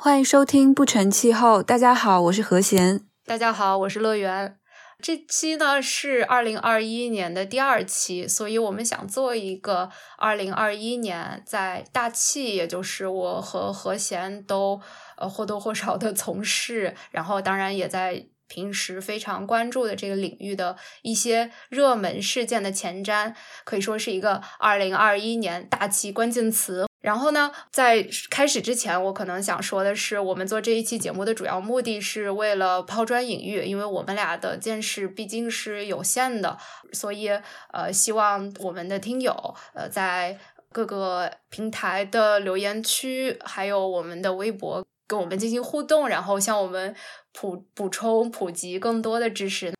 [0.00, 1.60] 欢迎收听不成气候。
[1.60, 3.00] 大家好，我是何贤。
[3.26, 4.56] 大家好，我是乐园。
[5.02, 14.80] 这期呢是二零二一年的第二期，所以我们想做一个二零二一年在大气，也就是我和何贤都
[15.16, 23.34] 呃或多或少的从事，然后当然也在平时非常关注的这个领域的一些热门事件的前瞻，
[23.64, 26.87] 可以说是一个二零二一年大气关键词。
[27.08, 36.58] 然后呢，在开始之前，我可能想说的是，我们做这一期节目的主要目的是为了抛砖引玉，因为我们俩的见识毕竟是有限的，
[36.92, 37.30] 所以
[37.72, 39.32] 呃，希望我们的听友
[39.72, 40.38] 呃，在
[40.70, 46.94] 各个平台的留言区，还有我们的微博跟我们进行互动，然后向我们
[47.32, 49.72] 普补充普及更多的知识。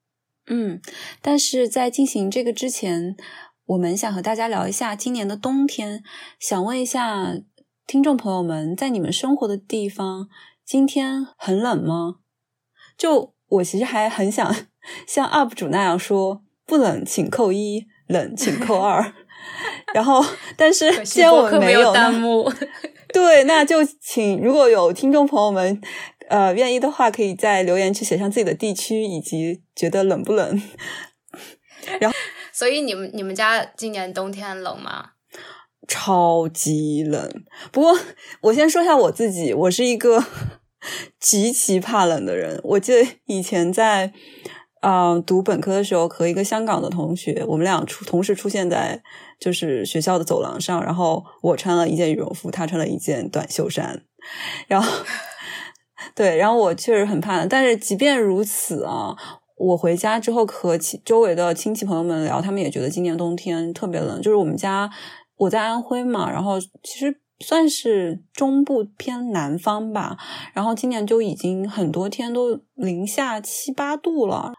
[0.46, 0.80] 嗯，
[1.20, 3.18] 但是在进行这个之前。
[3.68, 6.02] 我们想和大家聊一下今年的冬天，
[6.40, 7.34] 想问一下
[7.86, 10.30] 听众朋友们，在你们生活的地方，
[10.64, 12.16] 今天很冷吗？
[12.96, 14.56] 就我其实还很想
[15.06, 19.12] 像 UP 主那样说，不冷请扣一，冷请扣二。
[19.92, 20.24] 然后，
[20.56, 22.50] 但是既然我们没有弹幕，
[23.12, 25.78] 对，那就请如果有听众朋友们
[26.30, 30.58] 呃愿意的话，可以在留言区写上自己的地区以及觉得冷不冷，
[32.00, 32.16] 然后。
[32.58, 35.10] 所以你们你们家今年冬天冷吗？
[35.86, 37.44] 超级冷。
[37.70, 37.96] 不过
[38.40, 40.24] 我先说一下我自己，我是一个
[41.20, 42.60] 极其怕冷的人。
[42.64, 44.12] 我记得以前在
[44.80, 49.00] 啊读本科的时候，和一个香港的同学，我们俩出同时出现在
[49.38, 54.02] 就是学校的走廊上，然后我穿了一件羽绒服，他穿了一件短袖衫，
[54.66, 55.04] 然后
[56.16, 57.48] 对，然后我确实很怕冷。
[57.48, 59.14] 但是即便如此啊。
[59.58, 64.22] 我回家之后和周围的亲戚朋友们聊，他们也觉得今年冬天特别冷。
[64.22, 64.88] 就是我们家
[65.36, 70.16] 我在安徽嘛，然后其实算是中部偏南方吧，
[70.52, 74.52] 然后今年就已经很多天都零下七八度了。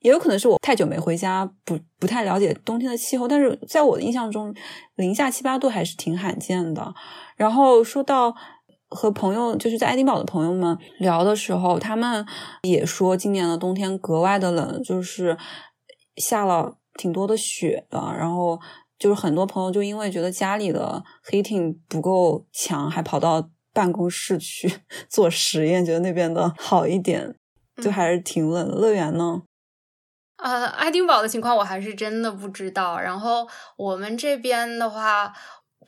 [0.00, 3.28] 也有可能是我太久没回家，不不太了解冬天的气候。
[3.28, 4.54] 但是在我的印象中，
[4.94, 6.94] 零下七八度还是挺罕见的。
[7.36, 8.34] 然后说到。
[8.90, 12.24] 和朋友就是在爱丁堡的朋友们聊的时候，他们
[12.62, 15.36] 也说今年的冬天格外的冷，就是
[16.16, 17.98] 下了挺多的雪的。
[18.18, 18.58] 然后
[18.98, 24.72] 就是很多朋友就因为觉得家里的 heating 不够强，还跑到办公室去
[25.10, 27.34] 做实验，觉得那边的好一点，
[27.82, 28.68] 就还是挺冷。
[28.70, 29.42] 乐园呢？
[30.38, 32.98] 呃，爱丁堡的情况我还是真的不知道。
[32.98, 35.34] 然后我们这边的话。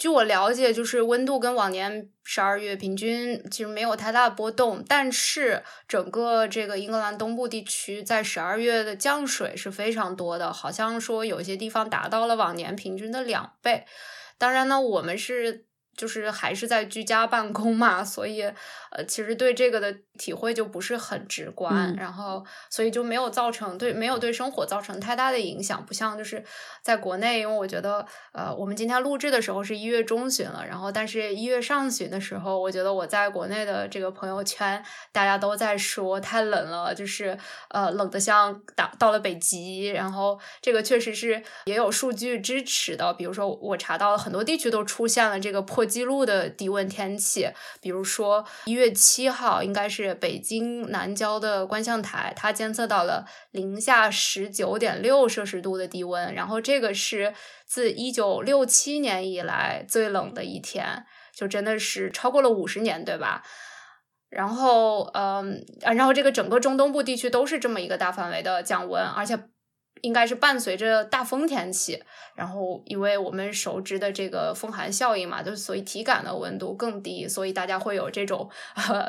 [0.01, 13.85] 据我了解，就是温度跟往年十二月平均其实没有太大波动，但是整个这个英格兰东部地区在十二月的降水是非常多的，好像说有些地方达到了往年平均的两倍。
[14.39, 15.67] 当然呢，我们是。
[15.97, 18.43] 就是还是在居家办公嘛，所以
[18.91, 26.43] 呃，其实对这个的体会就不是很直观，然后所以就没有造成对没有对生活造成太大的影响，不像就是
[26.83, 37.37] 在国内，因为我觉得呃，我们今天录制的时候是一月中旬了，然后但是一月上旬的时候，我觉得我在国内的这个朋友圈大家都在说太冷了，就是
[37.69, 45.91] 呃冷的像打到了北极，然后这个确实是也有数据支持的，比如说我查到了很多地区都出现了这个破。
[45.91, 47.51] 纪录的低温天气，
[47.81, 57.35] 比如说一月七号，应该是北京南郊的观象台，它监测到了零下十九点六摄氏度的低温，然后这个是
[57.67, 63.43] 自一九六七年以来最冷的一天，就真的是超过了五十年，对吧？
[64.31, 69.50] 然后，嗯，然后这个整个中东部地区都是这么一个大范围的降温，而且。
[70.03, 72.03] 应该是伴随着大风天气，
[72.35, 78.51] 然后因为我们熟知的这个风寒效应嘛，就是所以体感的温度更低，所以大家会有这种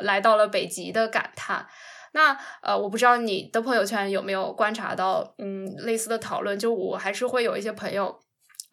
[0.02, 1.66] 来到了北极的感叹。
[2.12, 8.20] 那呃，我不知道你的朋友圈有没有观察到，嗯，类似的讨论，就我还是会有一些朋友。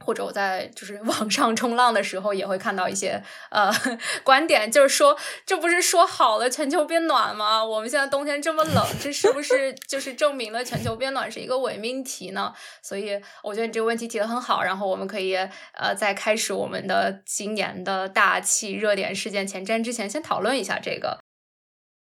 [0.06, 3.72] 或者我在就是 网上冲浪的时候，也会看到一些呃
[4.24, 7.64] 观点，就是说这不是说好了全球变暖吗？
[7.64, 12.54] 我们现在冬天这么冷，这是不是就是证明了全球变暖是一个伪命题呢？
[12.82, 15.36] 所以我觉得你这个问题提的很好，然后我们可以
[15.74, 21.20] 呃在开始我们的今年的大气热点事件前瞻之前，先讨论一下这个。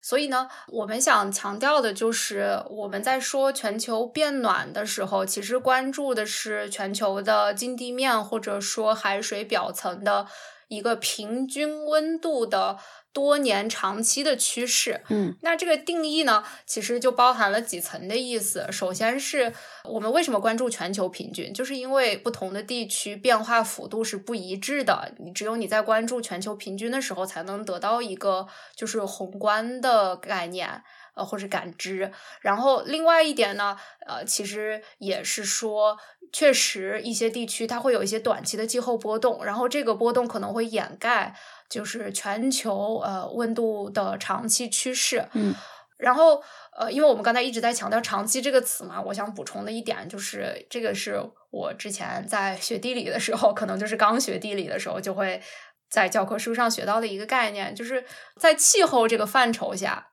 [0.01, 10.25] 所以呢，我们想强调的就是，我们在说全球变暖的时候，其实关注的是全球的近地面或者说海水表层的
[10.69, 12.77] 一个平均温度的
[13.11, 15.01] 多年长期的趋势。
[15.09, 18.67] 嗯，那这个定义呢，其实就包含了几层的意思。
[18.71, 19.53] 首先是
[19.83, 25.13] 我们为什么关注全球平均，就是因为不同的地区变化幅度是不一致的。
[25.19, 30.83] 你只有你在关注全球平均的时候，才能得到一个就是宏观的概念。
[31.15, 33.75] 呃，或者感知，然后另外一点呢，
[34.07, 35.97] 呃，其实也是说，
[36.31, 41.35] 确实一些地区它会有一些短期的气候波动，然后这个波动可能会掩盖
[41.69, 45.25] 就是全球呃温度的长期趋势。
[45.33, 45.53] 嗯，
[45.97, 46.41] 然后
[46.77, 51.21] 呃，因为我们刚才一直在强调“长期”这个词嘛，我想补充的一点就是，这个是
[51.51, 55.41] 我之前在学地理的时候，可能就是刚学地理的时候就会
[55.89, 58.05] 在教科书上学到的一个概念，就是
[58.37, 60.07] 在气候这个范畴下。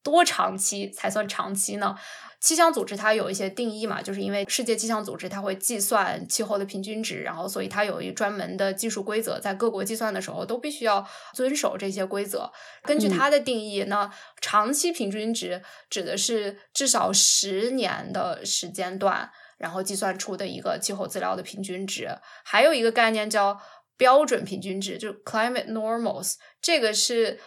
[0.00, 1.96] 多长期才算长期呢？
[2.40, 11.04] 气象组织它有一些定义嘛，就是因为世界气象组织它会计算气候的平均值，然后所以它有一专门的技术规则，在各国计算的时候都必须要
[11.34, 12.50] 遵守这些规则。
[12.82, 22.08] 根据它的定义呢，长期平均值指的是至少十年的时间段，然后计算出的一个气候资料的平均值。
[22.44, 23.60] 还有一个概念叫
[23.96, 27.40] 标准平均值，就 climate normals，这个是。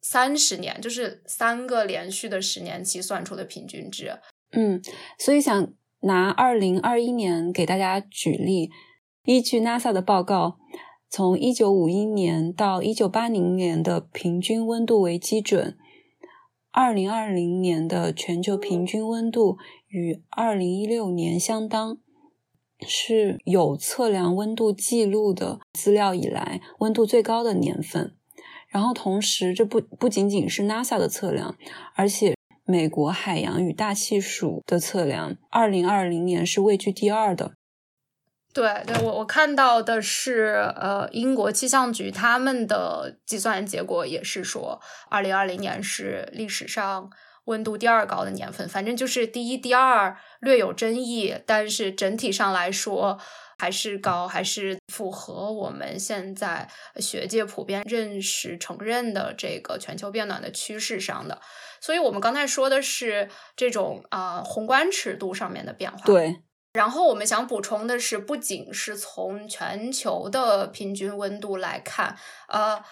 [0.00, 4.16] 三十年就是三个连续的十年期算出的平均值。
[4.52, 4.80] 嗯，
[5.18, 8.70] 所以想拿二零二一年给大家举例，
[9.24, 10.58] 依据 NASA 的报告，
[11.10, 15.76] 从一九五一年到一九八零年的平均温度为基准，
[16.70, 19.58] 二零二零年的全球平均温度
[19.88, 21.98] 与二零一六年相当，
[22.86, 28.14] 是有测量温度记录的资料以来温度最高的年份。
[28.68, 31.56] 然后同时，这不不仅仅是 NASA 的测量，
[31.94, 32.34] 而且
[32.70, 37.52] 美国海洋与大气署的测量，二零二零年是位居第二的。
[38.52, 47.10] 对，对我我看到的是，呃，英国气象局他们的计算结果也是说，二零二零年是历史上
[47.46, 48.68] 温度第二高的年份。
[48.68, 53.18] 反正就是第一、第二略有争议，但是整体上来说。
[53.58, 61.40] 还是高，还是符合我们现在学界普遍认识、承认的这个全球变暖的趋势上的。
[61.80, 65.98] 所以，我们刚才说的是这种啊宏观尺度上面的变化。
[66.04, 66.42] 对。
[66.74, 72.16] 然后，我们想补充的是，不仅是从全球的平均温度来看，
[72.48, 72.82] 呃。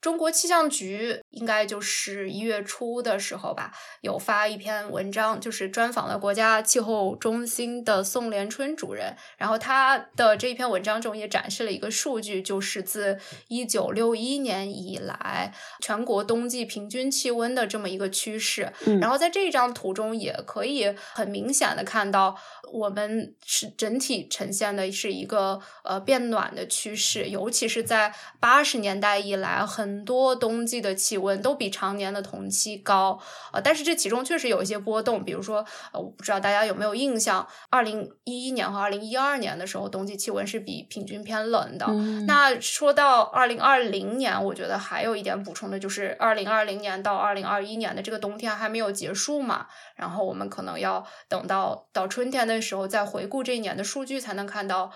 [0.00, 3.72] 中国气象局应该就是一月初的时候吧，
[4.02, 9.16] 有发一篇文章，就是专访了国家气候中心的宋连春主任。
[9.36, 18.72] 然后他的这一篇文章中也展示了一个数据，就是自一九六一年以来全国冬季平均气温的这么一个趋势。
[19.00, 22.36] 然后在这张图中也可以很明显的看到，
[22.72, 29.95] 我们是整体呈现的是一个呃变暖的趋势，尤其是在八十年代以来很。
[29.96, 33.18] 很多冬季的气温都比常年的同期高，
[33.50, 41.86] 呃，但是这其中确实有一些波动，比如说，呃，我不知道大家有没有印象，二零一一年和二零一二年的时候，冬季气温是比平均偏冷的。
[42.26, 54.92] 那说到二零二零年，我觉得还有一点补充的就是，二零二零年到二零二一年的这个冬天还没有结束嘛，然后我们可能要等到到春天的时候再回顾这一年的数据，才能看到。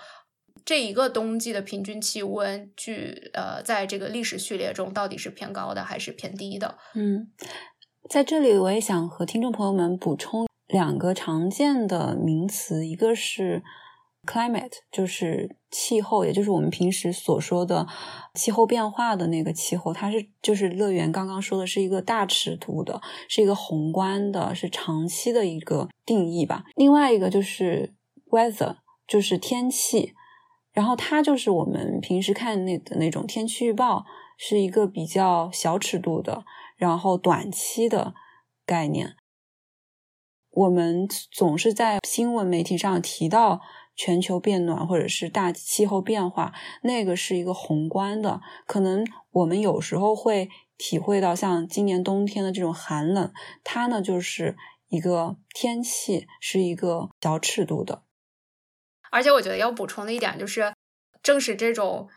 [0.63, 6.77] 这一个冬季的平均气温，据呃，在这个历史序列中，到底是偏高的还是偏低的？
[6.93, 7.31] 嗯，
[8.09, 13.63] 在这里我也想和听众朋友们补充两个常见的名词，一个是
[14.25, 17.87] climate，就是气候，也就是我们平时所说的
[18.35, 26.63] 气候变化的那个气候，它是就是乐园刚刚说的是一个大尺度的，是一个宏观的，是长期的一个定义吧。
[26.75, 27.93] 另外一个就是
[28.29, 28.75] weather，
[29.07, 30.13] 就是天气。
[30.71, 34.05] 然后它就是我们平时看那的那种天气预报，
[34.37, 36.45] 是一个比较小尺度的，
[36.77, 38.13] 然后短期的
[38.65, 39.15] 概念。
[40.49, 43.61] 我们总是在新闻媒体上提到
[43.95, 53.31] 全球变暖或者是大气候变化，那个是一个宏观的，可能我们有时候会体会到像今年冬天的这种寒冷，
[53.63, 54.57] 它呢就是
[54.89, 58.03] 一个天气，是一个小尺度的。
[59.11, 60.73] 而且我觉得要补充的一点就是，
[61.21, 62.07] 正是这种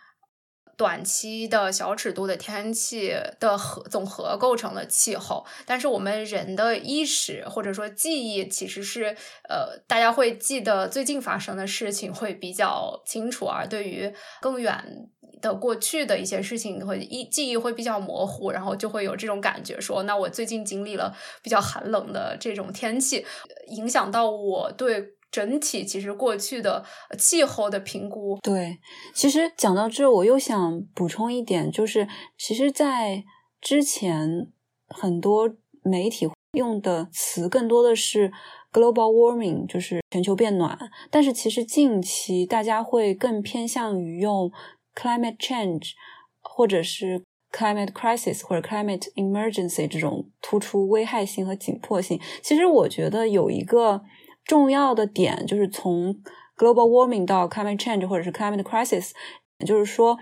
[0.77, 5.45] 短期的小尺度的天气的合总和构成了气候。
[5.67, 9.17] 但是我们人的意识或者说记忆，其实是
[9.49, 15.09] 呃，大家会记得最近发生的事情会比较清楚，而对于更远
[15.41, 23.25] 的过去的一些事情，会忆记忆会比较模糊，然后就会有这种感觉，说那我最近经历了比较寒冷的这种天气，
[23.69, 25.15] 影响到我对。
[25.35, 26.85] 整体其实过去的
[27.19, 28.39] 气候的评估。
[28.41, 28.79] 对，
[29.13, 32.07] 其实讲到这，我又想补充一点，就是
[32.39, 33.25] 其实，在
[33.61, 34.47] 之前
[34.87, 38.31] 很多媒体用的词更多的是
[38.73, 40.79] global warming，就是全球变暖，
[41.11, 44.53] 但是其实近期大家会更偏向于用
[44.95, 45.95] climate change，
[46.41, 47.25] 或者是。
[47.57, 54.03] climate crisis 或者 climate emergency 这种突出危害性和紧迫性，其实我觉得有一个
[54.45, 56.15] 重要的点，就是从
[56.57, 59.11] global warming 到 climate change 或者是 climate crisis，
[59.59, 60.19] 也就是说，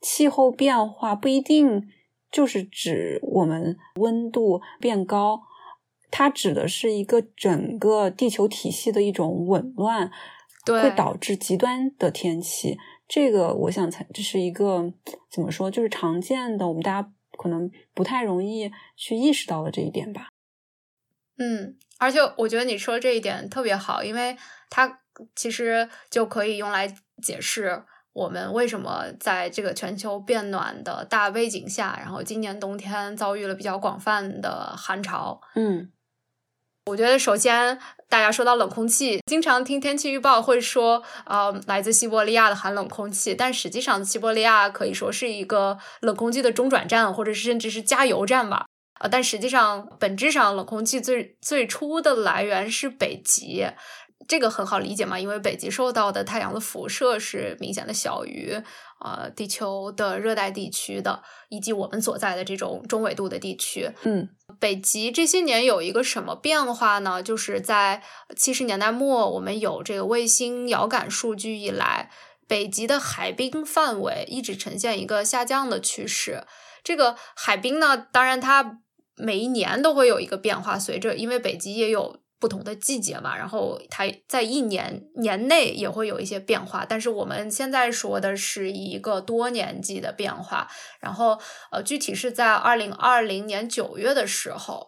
[0.00, 1.82] 气候变化不一定
[2.30, 5.42] 就是指我们温度变高，
[6.10, 10.10] 它指的是一个整个地球体系的一种紊乱，
[10.66, 12.78] 会导致极端的天气。
[13.06, 14.92] 这个我想才这是一个
[15.30, 20.28] 怎么说，就是常见的，我们大家可能不太容易去意识到的这一点吧。
[21.38, 24.36] 嗯，而且我觉得你说这一点特别好，因为
[24.68, 25.00] 它
[25.34, 26.92] 其实就可以用来
[27.22, 35.40] 解释我们为什么在这个全球变暖的大背景下，然后今年冬天遭遇了比较广泛的寒潮。
[35.54, 35.90] 嗯。
[36.86, 37.78] 我觉得首先，
[38.08, 48.64] 大家说到冷空气，经常听天气预报会说，呃，来自西伯利亚的寒冷空气，但实际上西伯利亚可以说是一个冷空气的中转站，或者是甚至是加油站吧。
[49.00, 53.66] 呃，但实际上本质上冷空气最最初的来源是北极，
[54.26, 58.62] 这个很好理解嘛，因为北极受到的太阳的辐射是明显的小于。
[59.00, 64.28] 呃，地球的热带地区的，以及我们所在的这种中纬度的地区，嗯，
[64.58, 67.22] 北极这些年有一个什么变化呢？
[67.22, 68.02] 就是在
[68.36, 72.10] 七十年代末，我们有这个卫星遥感数据以来，
[72.48, 76.42] 北极的海冰范围一直呈现一个下降的趋势。
[76.82, 78.80] 这个海冰呢，当然它
[79.18, 82.20] 每一年都会有一个变化，随着因为北极也有。
[82.40, 90.68] 不同的季节嘛，然后它在一年年内也会有一些变化，但是我们现在说的是一个多年季的变化，
[91.00, 91.36] 然后
[91.72, 94.86] 呃，具体是在二零二零年九月的时候。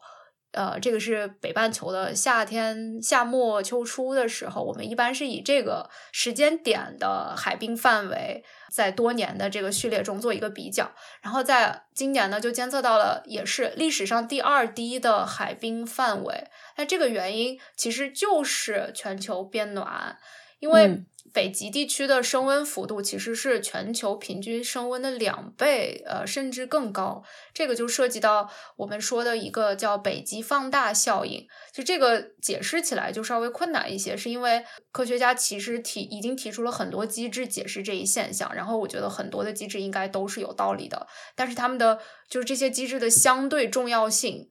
[0.52, 10.90] 呃，这个是北半球的夏天夏末秋初的时候，我们一般是以这个时间点的海冰范围，在多年的这个序列中做一个比较。
[11.22, 16.48] 然后在今年呢，就监测到了也是历史上第二低的海冰范围。
[16.76, 20.18] 那这个原因其实就是全球变暖，
[20.58, 21.04] 因为。
[21.32, 27.22] 北极地区的升温幅度其实是全球平均升温的两倍，呃，甚至更高。
[27.54, 31.46] 这个就涉及到我们说的一个叫北极放大效应。
[31.72, 38.52] 就这个解释起来就稍微困难一些，是因为科学家其实提已经提出了很多机制解释这一现象。
[38.54, 41.06] 然后我觉得很多的机制应该都是有道理的，
[41.36, 44.48] 但是他们的就是这些机制的相对重要性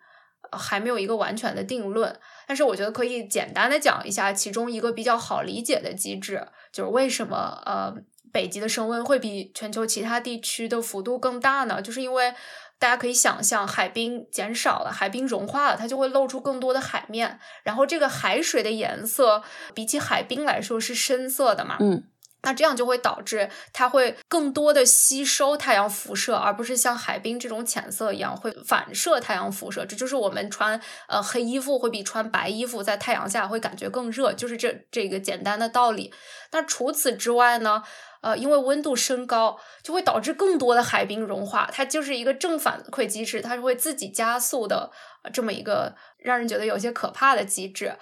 [0.52, 2.20] 还没有一个完全的定论。
[2.50, 6.48] 但是我觉得可以简单的讲一下其中一个比较好理解的机制。
[6.74, 7.94] 就是为什么呃
[8.32, 11.80] 北极的升温会比全球其他地区的幅度更大呢？
[11.80, 12.34] 就是因为
[12.80, 19.44] 大家可以想象，海冰减少了，海冰融化了，它就会露出更多的海面，然后这个海水的颜色
[19.76, 21.78] 比起海冰来说是深色的嘛。
[21.80, 22.04] 嗯。
[22.44, 29.86] 那这样就会导致它会更多的吸收太阳辐射，而不是像海冰这种浅色一样会反射太阳辐射。
[29.86, 36.14] 这就是我们穿呃黑衣服会比穿白衣服在太阳下会感觉更热，就是这这个简单的道理。
[36.52, 37.84] 那除此之外呢？
[38.22, 44.92] 呃，因为温度升高就会导致更多的海冰融化，它就是一个正反馈机制，它是会自己加速的
[45.32, 47.96] 这么一个让人觉得有些可怕的机制。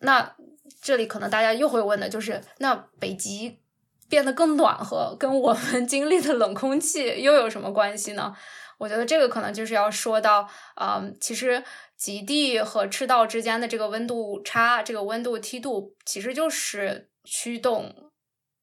[0.00, 0.34] 那
[0.80, 3.60] 这里可能大家又会问的就是，那北极？
[4.08, 8.34] 变得更暖和，跟我们 经历的冷空气又有什么关系呢？
[8.78, 10.48] 我觉得这个可能就是要说到，
[10.80, 11.62] 嗯，其实
[11.96, 18.12] 极地和赤道之间的这个温度差，这个温度梯度，其实就是驱动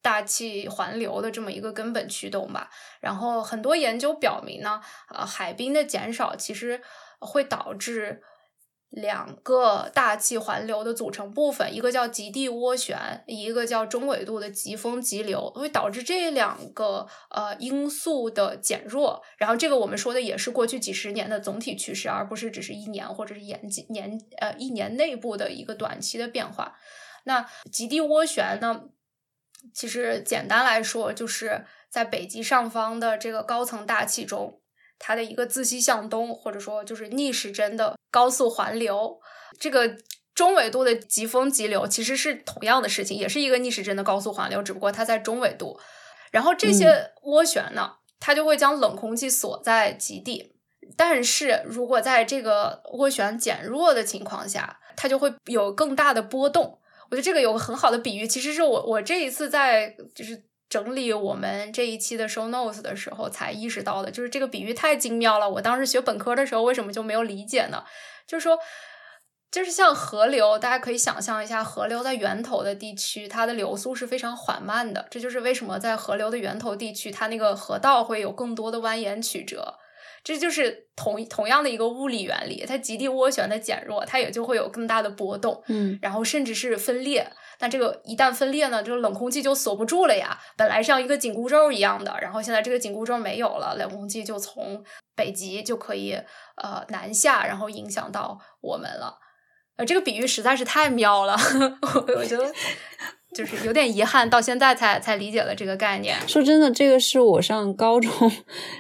[0.02, 2.70] 大气环流的这么一个根本驱动吧。
[3.02, 4.82] 然后很多研究表明呢，
[5.14, 6.82] 呃，海冰的减少其实
[7.20, 8.22] 会导致。
[8.96, 12.98] 两个大气环流的组成部分，一个叫极地涡旋，
[13.28, 19.22] 一个叫中纬度的疾风急流，会导致这两个呃因素的减弱。
[19.38, 26.78] 然后这个我们说的也是过去几十年的总体趋势，而不是只是一年或者是年年呃一年内部的一个短期的变化。
[27.26, 28.84] 那极地涡旋呢，
[29.74, 34.62] 其实简单来说，就是在北极上方的这个高层大气中。
[34.98, 39.20] 它的一个自西向东，或者说就是逆时针的高速环流，
[39.60, 39.98] 这个
[40.34, 45.78] 中纬度的疾风急流其实是同样的事情，也是一个逆时针的高速环流，只不过它在中纬度。
[46.32, 50.56] 然后这些涡旋呢，它就会将冷空气锁在极地。
[50.96, 56.80] 但是如果在这个涡旋减弱的情况下，它就会有更大的波动。
[57.10, 60.44] 我我觉得这个有个很好的比喻，其实是我我这一次在就是
[60.76, 65.50] 整理我们这一期的 show notes 的时候才意识到的，就是这个比喻太精妙了。
[65.50, 67.84] 我当时学本科的时候为什么就没有理解呢？
[68.28, 68.60] 就是说。
[69.52, 75.08] 就是像河流，大家可以想象一下，河流在源头的地区，它的流速是非常缓慢的。
[75.10, 79.76] 这就是为什么在河流的源头地区，它那个河道会有更多的蜿蜒曲折。
[80.26, 85.64] 这就是同同样的一个物理原理，它极地涡旋的减弱，它也就会有更大的波动。
[85.68, 87.32] 嗯，然后甚至是分裂。
[87.60, 90.38] 那这个一旦分裂呢，这个冷空气就锁不住了呀。
[90.58, 94.84] 本来像一个紧箍咒一样的，然后现在这个紧箍咒没有了，冷空气就从
[95.16, 96.14] 北极就可以
[96.62, 99.18] 呃南下，然后影响到我们了。
[99.78, 101.36] 呃，这个比喻实在是太妙了，
[102.16, 102.50] 我觉得
[103.34, 106.18] 就是有点遗憾，到现在才才理解了这个概念。
[106.28, 108.32] 说真的，这个是我上高中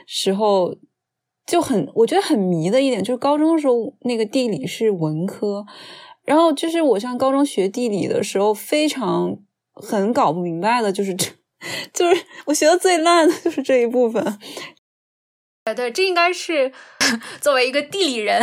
[0.08, 0.74] 时候
[1.46, 5.66] 就很我觉得很迷的一点，就是高中的时候那个地理是文科，
[6.26, 9.38] 然后就是我上高中学地理的时候，非常
[9.74, 11.28] 很搞不明白的，就是这
[11.94, 14.40] 就是我学的最烂的就是这一部分。
[15.66, 16.72] 对对，这应该是
[17.42, 18.40] 作为一个地理人，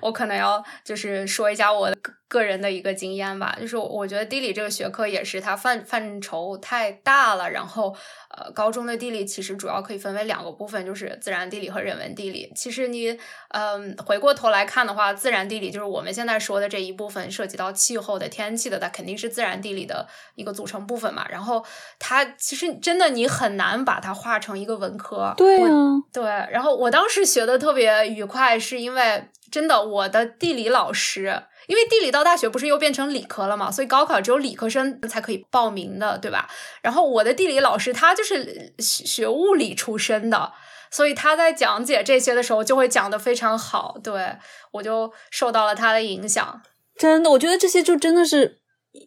[0.00, 1.96] 我可能要就是说一下我的
[2.32, 3.54] 个人的一个经验吧。
[3.60, 7.94] 就是我觉得地理这个学科也是它范范畴太大了，然后
[8.30, 12.50] 呃，高中的地理其实主要可以分为两个部分，就是自然地理和人文地理。
[12.56, 13.18] 其实你
[13.50, 21.26] 嗯回过头来看的话，自然地理就是我们现在说的这一部分，涉及到气候的天气的，它肯定是自然地理的一个组成部分嘛。
[21.28, 21.62] 然后
[21.98, 25.34] 它其实真的你很难把它划成一个文科。
[25.36, 25.68] 对啊，
[26.12, 26.24] 对。
[26.50, 36.48] 然后我当时学的特别愉快，是因为真的我的地理老师，因为地理到大学不是又变成理科了嘛，所以高考只有理科生才可以报名的，对吧？
[36.80, 40.52] 然后我的地理老师他就是学物理出身的，
[40.90, 44.36] 所以他在讲解这些的时候就会讲的非常好，对
[44.72, 46.62] 我就受到了他的影响。
[46.96, 48.60] 真的，我觉得这些就真的是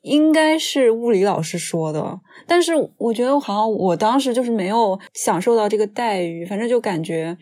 [0.03, 7.37] 应该是物理老师说的，但是我觉得好像我当时就是没有享受到这个待遇，反正就感觉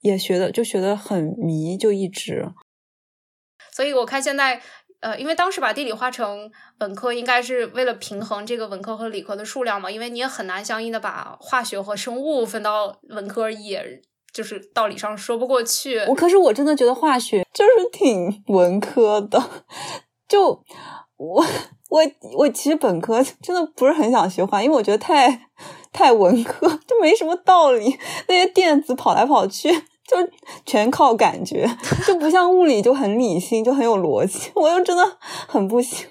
[0.00, 2.52] 也学的就学的很迷，就一直。
[3.72, 4.60] 所以我看现在，
[5.00, 16.00] 呃，因为当时把地理划成本科，应该是为了平衡这个文科和理科的数量嘛，因为你也很难相应的把化学和生物分到文科，也就是道理上说不过去。
[16.06, 19.40] 我可是我真的觉得化学就是挺文科的，
[20.26, 20.64] 就
[21.16, 21.44] 我
[21.90, 22.02] 我
[22.36, 25.48] 我其实本科真的不是很想学化，因为我觉得太
[25.92, 27.98] 太文科， 就没什么道理，
[28.28, 29.70] 那些电子跑来跑去。
[30.08, 30.16] 就
[30.64, 31.68] 全靠感觉，
[32.06, 34.50] 就不像物理就很理性，就很有逻辑。
[34.56, 36.08] 我又真的很不行。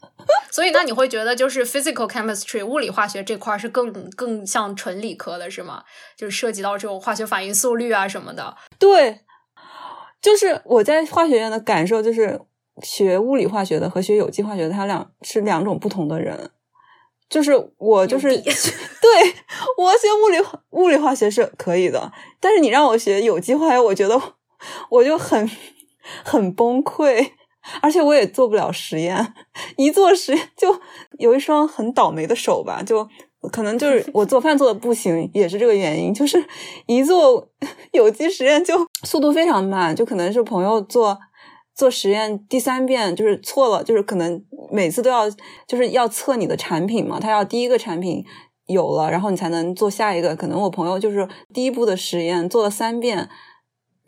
[0.52, 5.82] 所以，那你会觉得就是 physical chemistry 物理化学这块是更更像纯理科的，是吗？
[6.14, 8.54] 就是涉及到这种化学反应速率啊什么的。
[8.78, 9.20] 对，
[10.20, 12.38] 就是我在化学院的感受，就是
[12.82, 16.50] 学物理化学的和学有机化学的，它俩是两种不同的人。
[17.28, 18.50] 就是我就是， 对
[19.76, 20.38] 我学物理
[20.70, 22.10] 物理化学是可以的，
[22.40, 24.20] 但是你让我学有机化学，我觉得
[24.90, 25.50] 我就很
[26.24, 27.32] 很崩溃，
[27.82, 29.34] 而且我也做不了实验，
[29.76, 30.80] 一做实验就
[31.18, 33.06] 有一双很倒霉的手吧，就
[33.52, 36.42] 可能就是我做饭做的不行，也是这个原因，就是
[36.86, 37.48] 一做
[37.92, 41.18] 有机实验就速度非常慢，就可能是朋友做。
[41.78, 45.30] 做实验第三遍就是错了，就是可能每次都要
[45.64, 48.24] 就是要测你的产品嘛，他要第一个产品
[48.66, 50.34] 有了，然后你才能做下一个。
[50.34, 53.28] 可能我朋友就是第一步的实验做了三遍，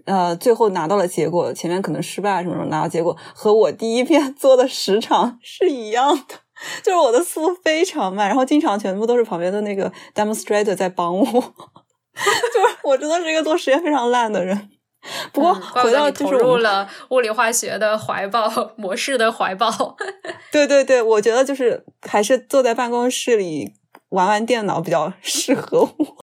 [0.05, 6.35] 呃，最后拿到了结果，前面可能失败什么什么拿到结果，和我第一遍 做的时长 是一样的，
[6.83, 14.71] 就是我的速度非常慢，然后经常全部都是旁边的那个 demonstrator 在帮我， 就是我真的是一个做实验非常烂的人。
[15.33, 19.97] 不过回到就是投入了物理化学的怀抱模式的怀抱。
[20.53, 23.75] 对对对，我觉得就是还是坐在办公室里
[24.11, 26.17] 玩玩电脑比较适合我。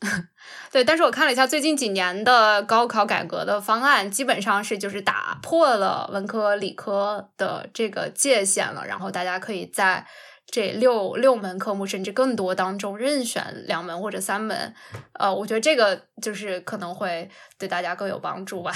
[0.72, 10.06] 对，但是我看了一下最近几年的高考改革的方案，基本上是就是打破了文科理科的这个界限了，然后大家可以在。
[10.50, 14.74] 这六六门科目甚至更多当中任选两门或者三门，
[15.12, 18.72] 呃，我觉得这个就是可能会对大家更有帮助吧。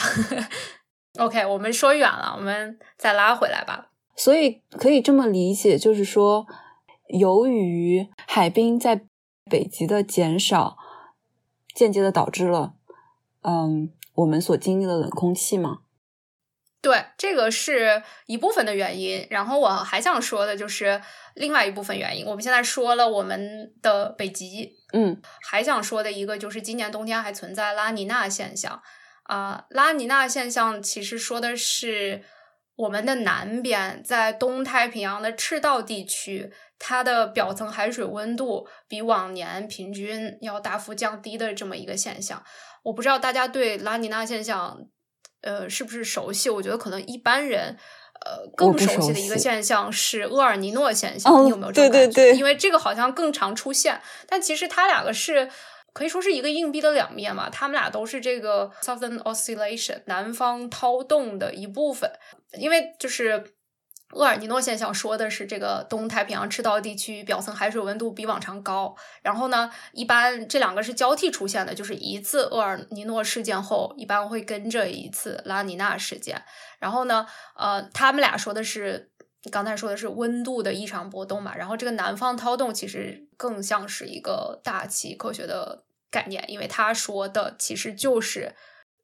[1.19, 3.91] OK，我们说远了，我们再拉回来吧。
[4.17, 6.47] 所以可以这么理解，就是说，
[7.09, 9.05] 由于海冰在
[9.51, 10.77] 北极的减少，
[11.75, 12.75] 间接的导致了，
[13.43, 15.81] 嗯，我们所经历的冷空气吗？
[16.85, 19.27] 对，这个是一部分的原因。
[19.31, 21.01] 然后我还想说的就是
[21.35, 22.27] 另外一部分原因。
[22.27, 25.19] 我们现在说了我们的北极，嗯，
[25.49, 28.83] 还想说的一个就是今年冬天还存在拉尼娜现象
[29.23, 29.65] 啊。
[29.71, 32.23] 拉尼娜现象其实说的是
[32.77, 42.45] 我们的南边，在东太平洋的赤道地区，它的表层海水温度比往年平均要大幅降低的这么一个现象。
[42.83, 44.79] 我不知道大家对拉尼娜现象，
[45.45, 46.51] 呃，是不是熟悉？
[46.51, 47.77] 我觉得可能一般人，
[48.27, 51.45] 呃，更熟悉的一个现象是厄尔尼诺现象。
[51.45, 52.35] 你有没有这种感觉？
[52.35, 55.51] 因为这个好像更常出现，但其实它两个是。
[55.93, 62.11] 可以说是一个硬币的两面嘛，他们俩都是这个 Southern Oscillation 南方涛动的一部分。
[62.59, 63.45] 因为就是
[64.13, 76.43] 厄尔尼诺现象说的是这个东太平洋赤道地区表层海水温度比往常高，然后呢，一般这两个是交替出现的，就是一次厄尔尼诺事件后，一般会跟着一次拉尼娜事件。
[76.79, 79.11] 然后呢，呃，他们俩说的是
[79.51, 85.85] 刚才说的是温度的异常波动嘛，然后这个南方涛动其实更像是一个大气科学的。
[86.11, 88.55] 概念，因为他说的其实就是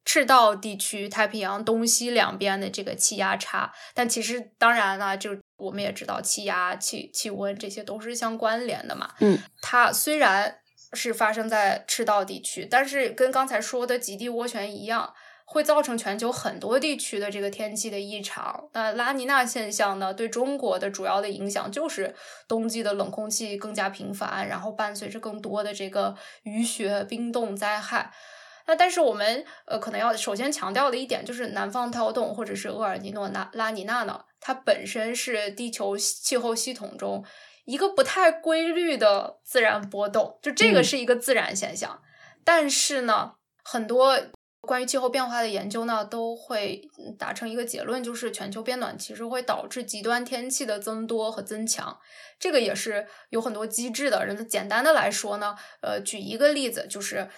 [0.04, 9.14] 赤道地区太平洋东西两边的这个气压差，但其实当然了，就我们也知道气压、气气温这些都是相关联的嘛。
[9.20, 10.58] 嗯，它虽然
[10.92, 15.12] 是发生在赤道地区，但是跟刚才说的极地涡旋一样。
[15.52, 18.68] 会造成全球很多地区的这个天气的异常。
[18.72, 20.14] 那拉尼娜现象呢？
[20.14, 22.14] 对中国的主要的影响就是
[22.46, 28.12] 冬季的冷空气更加频繁，然后伴随着更多的这个雨雪、冰冻灾害。
[28.70, 37.24] 那但是我们呃可能要首先强调的一点就是，南方涛动或者是厄尔尼诺、拉拉尼娜呢，它本身是地球气候系统中
[37.64, 42.00] 一个不太规律的自然波动，就这个是一个自然现象。
[42.44, 43.32] 但是呢，
[43.64, 44.16] 很多。
[44.62, 46.82] 关于气候变化的研究呢，都会
[47.18, 51.98] 达成一个结论，就是全球变暖其实会导致极端天气的增多和增强。
[52.38, 54.26] 这个也是有很多机制的。
[54.26, 57.30] 人简单的来说呢，呃，举一个例子，就是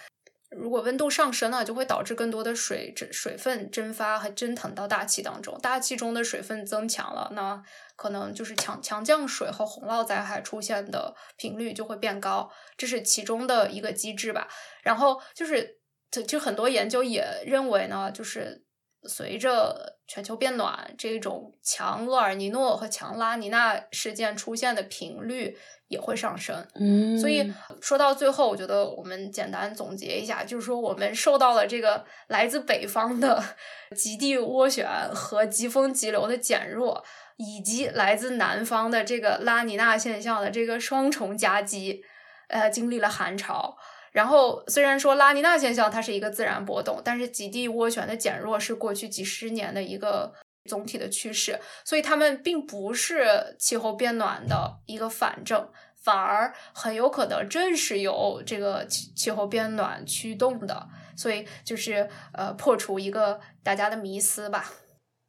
[0.55, 7.61] 如果温度上升呢，就会导致更多的水蒸水分蒸发和蒸腾到大气当中，大气中的水分增强了，那
[7.95, 14.47] 可能就是强强降水和洪涝灾害出现的频率就会变高，这是其中的一个机制吧。
[14.83, 15.79] 然后就是。
[16.13, 18.63] 就就很多研究也认为呢，就是
[19.09, 25.57] 随着全球变暖，这种强厄尔尼诺和强拉尼娜事件出现的频率
[25.93, 26.55] 也会上升。
[26.75, 33.41] 嗯，所以说到最后，我觉得我们简单总结一下，就是说我们受到了这个来自北方的
[33.95, 37.03] 极地涡旋和疾风急流的减弱，
[37.37, 42.03] 以及来自南方的这个拉尼娜现象的这个双重夹击，
[42.49, 43.77] 呃，经历了寒潮。
[44.11, 50.31] 然后，虽然说拉尼娜现象它是一个自然波动，但是极地涡旋的减弱是过去几十年的一个
[50.69, 55.67] 总体的趋势，所以它们并不是气候变暖的一个反证，
[56.03, 60.87] 反而很有可能正是由这个气气候变暖驱动的。
[61.15, 64.65] 所以就是呃，破除一个大家的迷思吧。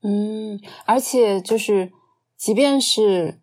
[0.02, 1.92] 嗯，而且就是，
[2.37, 3.40] 即便是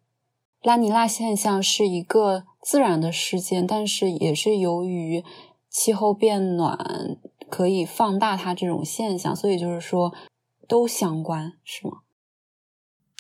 [0.62, 2.46] 拉尼娜现象是一个。
[2.64, 5.26] 自然的事件，但是也是由于
[5.68, 6.78] 气候变暖
[7.50, 10.14] 可以放大它这种现象，所以就是说
[10.68, 12.02] 都相关，是吗？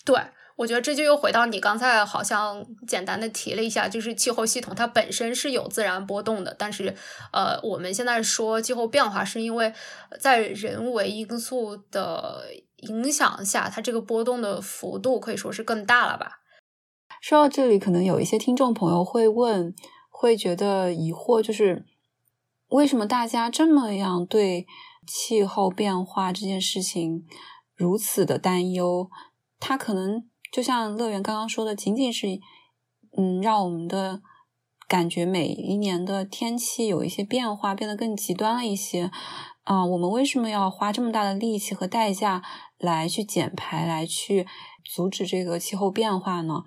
[0.05, 0.15] 对，
[0.61, 6.95] 我觉得这就又回到你刚才好像简单的提了一下，就是气候系统它本身是有自然波动的，但是
[7.33, 9.73] 呃，我们现在说气候变化是因为
[10.19, 12.45] 在人为因素的
[12.77, 16.41] 影响下，它这个波动的幅度可以说是更大了吧。
[17.19, 19.73] 说到这里，可能有一些听众朋友会问，
[20.11, 21.85] 会觉得疑惑，就是
[22.67, 24.67] 为什么大家这么样对
[25.07, 27.25] 气候变化这件事情
[27.73, 29.09] 如此的担忧？
[29.59, 32.27] 它可能就像乐园刚刚说的，仅仅是
[33.17, 34.21] 嗯，让我们的
[34.87, 39.09] 感觉每一年的天气有一些变化，变得更极端了一些
[39.63, 39.85] 啊。
[39.85, 42.43] 我们为什么要花这么大的力气和代价
[42.77, 44.45] 来去减排，来去
[44.83, 46.63] 阻止这个气候变化呢？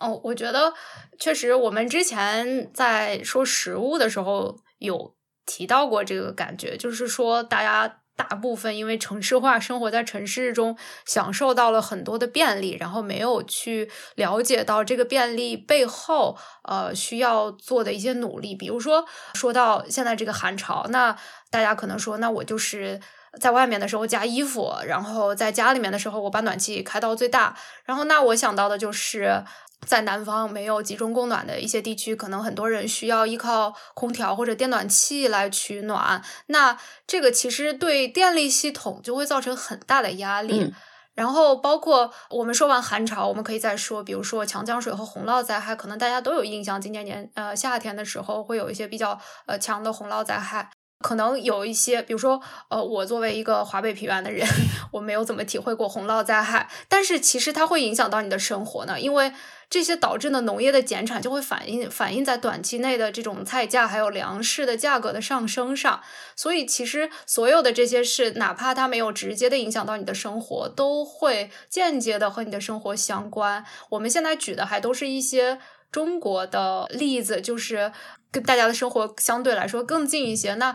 [0.00, 0.74] 哦，我觉得
[1.18, 5.14] 确实，我们之前在说食物的时候有
[5.46, 18.54] 提到过这个感觉，就是说大家大部分因为城市化生活在城市中，享受到了很多的便利，然后没有去了解到这个便利背后呃需要做的一些努力。
[18.54, 21.16] 比如说，说到现在这个寒潮，那
[21.50, 23.00] 大家可能说，那我就是
[23.40, 29.44] 在外面的时候加衣服，然后在家里面的时候我把暖气开到最大，然后那我想到的就是。
[29.86, 36.22] 在南方没有集中供暖的一些地区，可能很多人需要依靠空调或者电暖气来取暖。
[36.46, 40.72] 那这个其实对电力系统就会造成很大的压力。
[41.12, 46.80] 然后包括我们说完寒潮，我们可以再说，比如说强降水和洪涝灾害，可能大家都有印象。
[46.80, 50.70] 今年年呃夏天的时候会有一些比较呃强的洪涝灾害。
[51.04, 52.40] 可能有一些，比如说，
[52.70, 54.48] 呃，我作为一个华北平原的人，
[54.90, 59.30] 我没有怎么体会过洪涝灾害，但是其实它会影响到你的生活呢，因为
[59.68, 66.00] 这些导致的农业的减产就会反映反映在短期内的这种菜价还有粮食的价格的上升上，
[66.34, 73.62] 所以其实所有的这些事，哪怕它没有直接的影响到你的生活，都会间接的和你的生活相关。
[73.90, 75.58] 我们现在举的还都是一些
[75.94, 77.92] 中国的例子，就是。
[78.34, 80.52] 跟大家的生活相对来说更近一些。
[80.56, 80.74] 那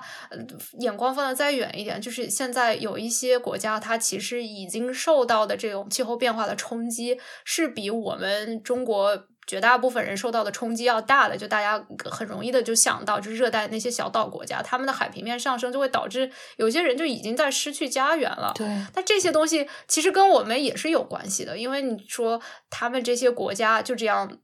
[0.80, 11.36] 眼光放的再远一点，就是现在有一些国家，它其实已经受到的这种气候变化的冲击，是比我们中国绝大部分人受到的冲击要大的。
[11.36, 18.54] 就大家很容易的就想到，就是热带那些小岛国家，他们的海平面上升就会导致有些人就已经在失去家园了。
[18.56, 24.40] 对，那这些东西其实跟我们也是有关系的，因为你说他们这些国家就这样。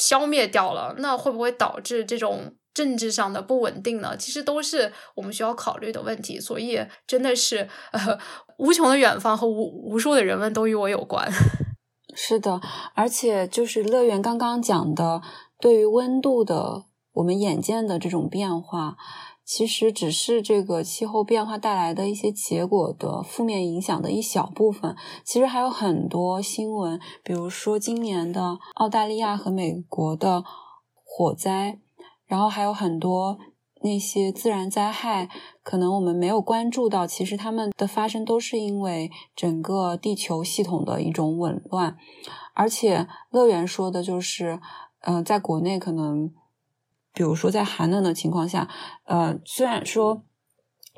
[0.00, 4.16] 消灭掉了，那会不会导致这种政治上的不稳定呢？
[4.16, 6.40] 其实都是我们需要考虑的问题。
[6.40, 8.18] 所以真的是，呃，
[8.56, 11.30] 无穷的远方和无无数的人们都与我有关。
[12.14, 12.60] 是的，
[12.94, 15.20] 而且就是乐园刚刚讲的，
[15.60, 18.96] 对于温度的我们眼见的这种变化。
[19.52, 24.94] 其实只是这个气候变化带来的一些结果的负面影响的一小部分。
[25.24, 30.44] 其实还有很多新闻，比如说今年的澳大利亚和美国的
[31.02, 31.80] 火灾，
[32.26, 33.38] 然后还有很多
[33.82, 35.28] 那些自然灾害，
[35.64, 41.96] 可能我们没有关注到，其实它们的发生都是因为整个地球系统的一种紊乱。
[42.54, 44.60] 而且乐园说的就是，
[45.00, 46.30] 嗯，在国内可能。
[47.12, 48.68] 比如说，在寒冷的情况下，
[49.04, 50.22] 呃，虽然说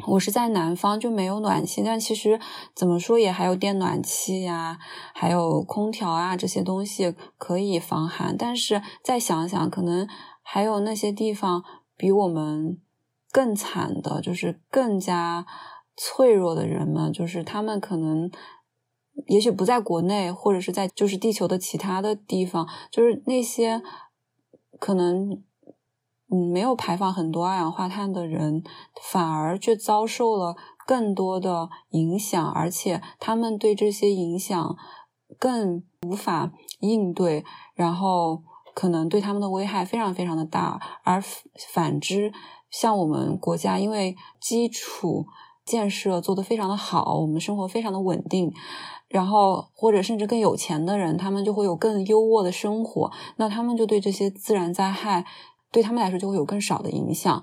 [0.07, 2.39] 我是在南方就没有暖气，但其实
[2.75, 4.79] 怎么说也还有电暖气呀，
[5.15, 8.37] 还有空调啊这些东西可以防寒。
[8.37, 10.07] 但是再想想，可能
[10.43, 11.65] 还有那些地方
[11.97, 12.79] 比我们
[13.31, 15.47] 更惨的，就是更加
[15.97, 18.31] 脆弱的人们，就是他们可能
[19.29, 23.83] 也许不在国内，或者是在就是地球的其他的地方，就是那些
[24.79, 25.43] 可能。
[26.33, 28.65] 嗯，没有排放很多二氧化碳的人，
[29.03, 34.77] 反而却遭受了更多的影响，而且他们对这些影响
[35.39, 38.43] 更无法应对，然后
[38.75, 40.81] 可能对他们的危害非常非常的大。
[41.05, 41.23] 而
[41.71, 42.33] 反之，
[42.71, 45.27] 像我们国家，因为基础
[45.67, 48.51] 建设做得非常的好，我们生活非常的稳定，
[49.09, 55.27] 然后或者甚至更有钱的人，他们就会有更优渥的生活，那他们就对这些自然灾害。
[55.73, 57.43] 对他们来说就会有更少的影响。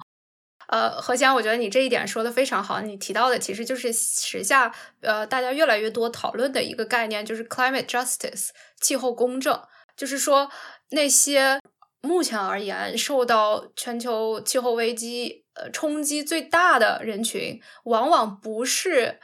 [0.68, 2.80] 呃，何翔，我觉得你这一点说的非常好。
[2.82, 9.60] 你提到的其实就是时下呃大家越来越多讨论的一个概念，就是 climate justice 气候公正。
[9.98, 10.48] 就是说，
[10.92, 11.60] 那些
[12.02, 19.20] 目前而言受到全球气候危机呃冲击最大的人群，往往不是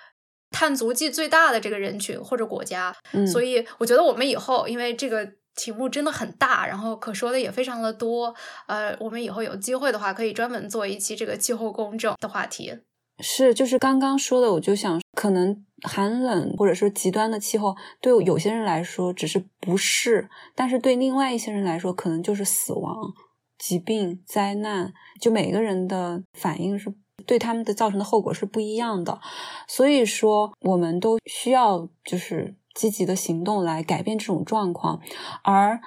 [0.49, 2.95] 碳足迹最大的这个人群或者国家。
[3.13, 5.33] 嗯，所以我觉得我们以后因为这个。
[5.55, 8.33] 题目真的很大，然后可说的也非常的多。
[8.67, 12.77] 呃，我们以后有机会的话，可以专门做一期这个气候公正的话题。
[13.19, 22.93] 是，就是刚刚说的，我就想，可能寒冷或者说极端的气候，对有些人来说只是不适，但是对另外一些人来说，可能就是死亡、
[23.57, 24.93] 疾病、灾难。
[25.21, 26.93] 就每个人的反应是
[27.25, 29.21] 对他们的造成的后果是不一样的。
[29.65, 32.55] 所以说，我们都需要就是。
[32.75, 34.99] 积极的行动来改变这种状况，
[35.43, 35.79] 而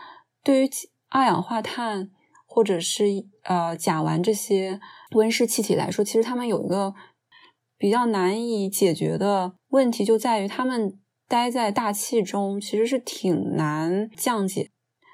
[0.42, 0.70] 对于
[1.10, 2.10] 二氧化碳
[2.46, 3.04] 或者是
[3.44, 4.80] 呃甲烷这些
[5.12, 6.94] 温室气体来说，其实它们有一个
[7.76, 10.98] 比较难以解决的问题，就在于它们
[11.28, 14.70] 待在大气中其实是挺难降解，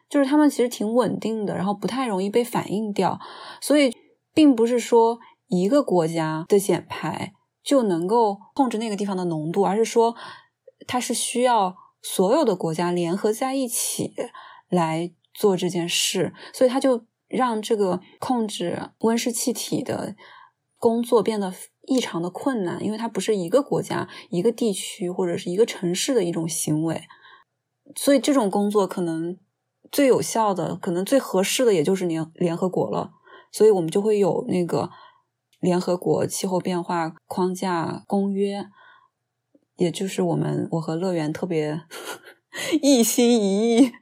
[0.08, 3.18] 就是它们其实挺稳定的，然后不太容易被反应掉，
[3.60, 3.92] 所以
[4.32, 7.32] 并不是说一个国家的减排
[7.64, 10.14] 就能够控制那个地方的浓度，而是说。
[10.86, 14.14] 它是需要所有的国家联合在一起
[14.68, 20.14] 来做这件事，所以它就让这个控制温室气体的
[20.78, 21.52] 工作变得
[21.86, 27.02] 异常的困难，因为它不是一个国家、一个地区或者是一个城市的一种行为，
[27.96, 29.38] 所以这种工作可能
[29.90, 33.12] 最有效的、可能最合适的，也就是联联合国了。
[33.50, 34.90] 所以我们就会有那个
[35.60, 38.66] 联合国气候变化框架公约。
[39.76, 41.80] 也就是我们，我和乐园特别
[42.82, 43.92] 一心一意，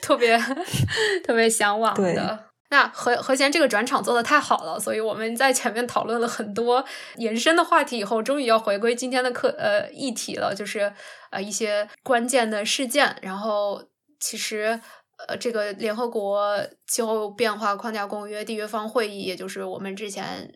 [0.00, 0.38] 特别
[1.24, 2.50] 特别向往的。
[2.70, 6.84] 那何何贤这个转场做的太好了，所以我们在前面讨论了很多
[7.16, 10.92] 延伸的话题，以后终于要回归今天的课呃议题了，就是
[11.30, 13.16] 呃一些关键的事件。
[13.22, 13.80] 然后
[14.18, 14.80] 其实
[15.28, 20.50] 呃这个联合国气候变化框架公约缔约方会议，也就是我们之前。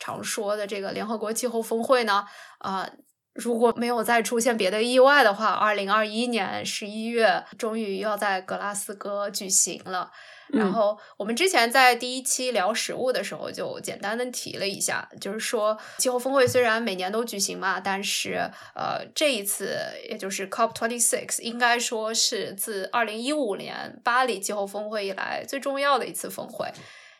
[0.00, 2.24] 常说的这个联合国气候峰会呢，
[2.58, 2.88] 啊，
[3.38, 10.10] 如果没有再出现别的意外的话，二零二一年十一月终于要在格拉斯哥举行了。
[10.48, 26.66] 然后我们之前在第一期聊食物的时候就简单的提了一下，就是说气候峰会虽然每年都举行嘛，但是呃这一次也就是 COP twenty six 应该说是自二零一五年巴黎气候峰会以来最重要的一次峰会，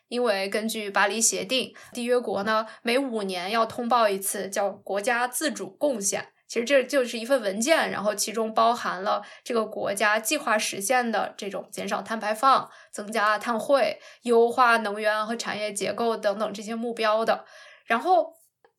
[0.08, 6.28] 因为根据巴黎协定，缔约国呢每五年要通报一次叫国家自主贡献。
[6.48, 17.44] 其实这就是一份文件，然后其中包含了这个国家计划实现的这种减少碳排放、增加碳汇、优化能源和产业结构等等这些目标的。
[17.84, 18.32] 然后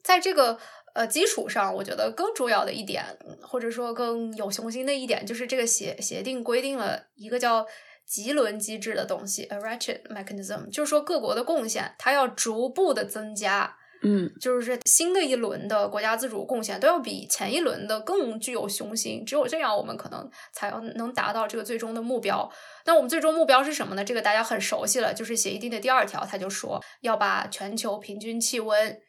[0.04, 0.58] 在这个
[0.96, 3.06] 呃基础上，我觉得更重要的一点，
[3.44, 7.63] 或者说更有雄心的一点，就是这个协协定规定了一个叫
[8.10, 13.78] 棘轮机制的东西 （a ratchet mechanism），就是说各国的贡献它要逐步的增加。
[14.02, 22.50] 嗯，就是新的一轮的国家自主贡献都要比前一轮的更具有雄心，只有这样，我们可能才要能达到这个最终的目标。
[22.86, 24.04] 那我们最终目标是什么呢？
[24.06, 29.02] 这个大家很熟悉了，就是协议定的第二条，他就说要把全球平均气温。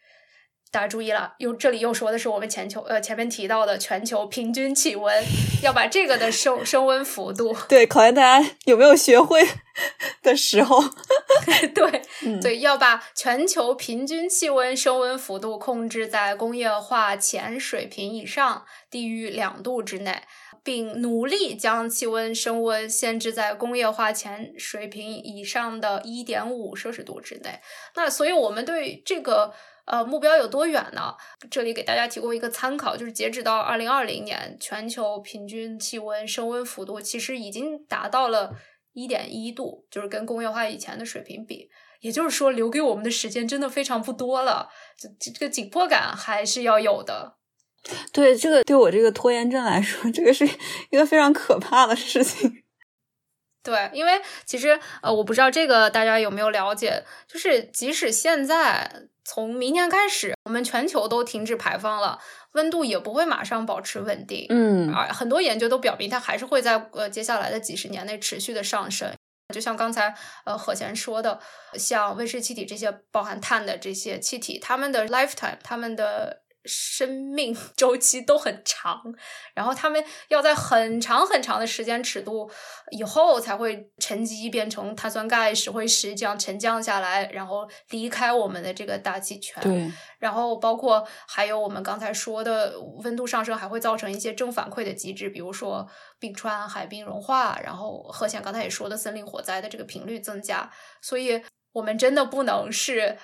[0.73, 5.25] 大家注意了，又这里又说的是我们全球呃前面提到的全球平均气温，
[5.65, 9.45] 要把这个的升升温幅度，对，考验大家有没有学会
[10.23, 10.81] 的时候，
[11.75, 12.03] 对
[12.41, 20.23] 对，要把全球平均气温升温幅度控制在工业化前水平以上，低于两度之内，
[20.63, 27.59] 并努力将气温升温限制在工业化前水平以上的一点五摄氏度之内。
[27.97, 29.53] 那所以我们对这个。
[29.91, 31.13] 呃，目标有多远呢？
[31.51, 38.55] 这里给大家提供一个参考，就是截止到二零二零年，全球平均气温升温幅度其实已经达到了
[38.93, 41.69] 一点一度，就是跟工业化以前的水平比，
[42.01, 47.39] 也就是说，留给我们的时间真的非常不多了，这这个紧迫感还是要有的。
[48.13, 50.47] 对，这个对我这个拖延症来说，这个是
[50.91, 52.60] 一个非常可怕的事情。
[53.63, 59.09] 对，因为其实呃，我不知道这个大家有没有了解，就是即使现在。
[59.23, 62.19] 从明年开始，我们全球都停止排放了，
[62.53, 64.47] 温度也不会马上保持稳定。
[64.49, 69.13] 嗯，而很多研究都表明，它还是会在呃接下来的几十年内持续的上升。
[69.55, 70.13] 就像刚才
[70.45, 71.39] 呃何贤说的，
[71.75, 76.43] 像温室气体这些包含碳的这些气体，它们的 lifetime，它们的。
[76.65, 79.03] 生命周期都很长，
[79.55, 82.51] 然后他们要在很长很长的时间尺度
[82.91, 89.63] 以后才会沉积变成碳酸钙、石灰石这样沉降下来，然后离开我们的这个大气圈。
[89.63, 100.71] 对，然后包括还有我们刚才说的温度上升，还会造成一些正反馈的机制，比如说冰川、海冰融化，然后何贤刚才也说的森林火灾的这个频率增加。
[101.01, 101.43] 所以，
[101.73, 103.17] 我们真的不能是。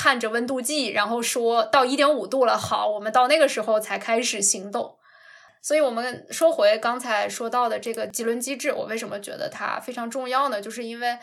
[0.00, 4.96] 看着温度计，然后说到一点五度了，好，我们到那个时候才开始行动。
[5.60, 10.58] 所以，我们说回刚才说到的这个几轮机制，我为什么觉得它非常重要呢？
[10.58, 11.18] 就是因为，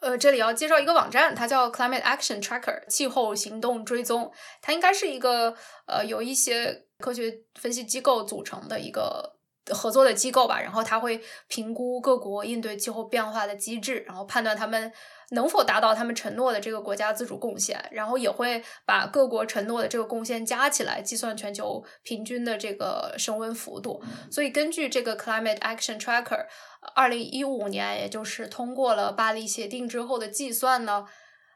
[0.00, 4.30] 呃，这里要介绍一个网站，它叫 Climate Action Tracker，气候行动追踪。
[4.62, 5.56] 它应该是一个
[5.88, 9.34] 呃，有一些科学分析机构组成的一个
[9.72, 10.60] 合作的机构吧。
[10.60, 14.92] 然后，它会评估各国应对气候变化的机制，然后判断他们。
[15.34, 24.02] 能否达到他们承诺的这个国家自主贡献，然后也会把各国承诺的这个贡献加起来，计算全球平均的这个升温幅度。
[24.30, 26.46] 所以根据这个 Climate Action Tracker，
[26.94, 31.04] 二零一五年，也就是通过了巴黎协定之后的计算呢，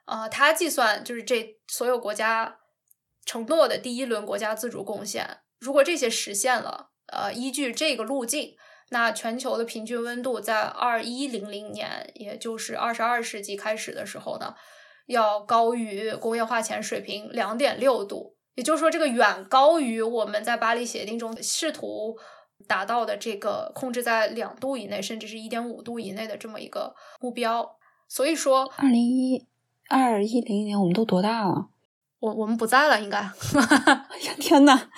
[0.04, 2.58] 啊，它计算就是这所有国家
[3.24, 8.56] 承诺的第一轮国家自主贡献，如果这些实现了，呃，依据这个路径。
[8.90, 14.54] 那全球的平均温度在二一零零年，也就是二十二世纪开始的时候呢，
[15.06, 18.34] 要高于工业化前水平两点六度。
[18.54, 22.16] 也就是说，这个远高于我们在巴黎协定中试图
[22.66, 27.76] 达到的这个控制在两度以内，甚至是一点五度以内的这么一个目标。
[28.08, 29.46] 所以说，二零一
[29.88, 31.68] 二一零年我们都多大了？
[32.18, 33.18] 我我们不在了，应该。
[33.20, 34.88] 哎呀，天呐！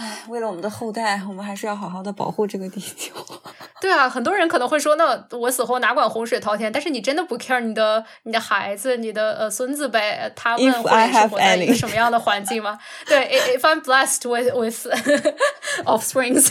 [0.00, 3.12] 唉，为了我们的后代，我们还是要好好的保护这个地球。
[3.80, 6.70] 对啊，很多人可能会说，那我死后哪管洪水滔天？
[6.70, 10.72] 但是你真的不 care 你的、你的孩子、你的呃孙子呗，他们会
[11.12, 12.78] 生活在一个 什么样的环境吗？
[13.06, 14.86] 对，if I'm blessed with with
[15.84, 16.48] offsprings，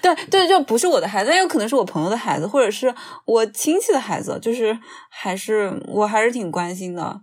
[0.00, 2.94] 对对，就不是我的孩子，也有可能是我朋友的孩子，或者是
[3.24, 4.78] 我亲戚的孩子，就是
[5.10, 7.22] 还是我还是挺关心的。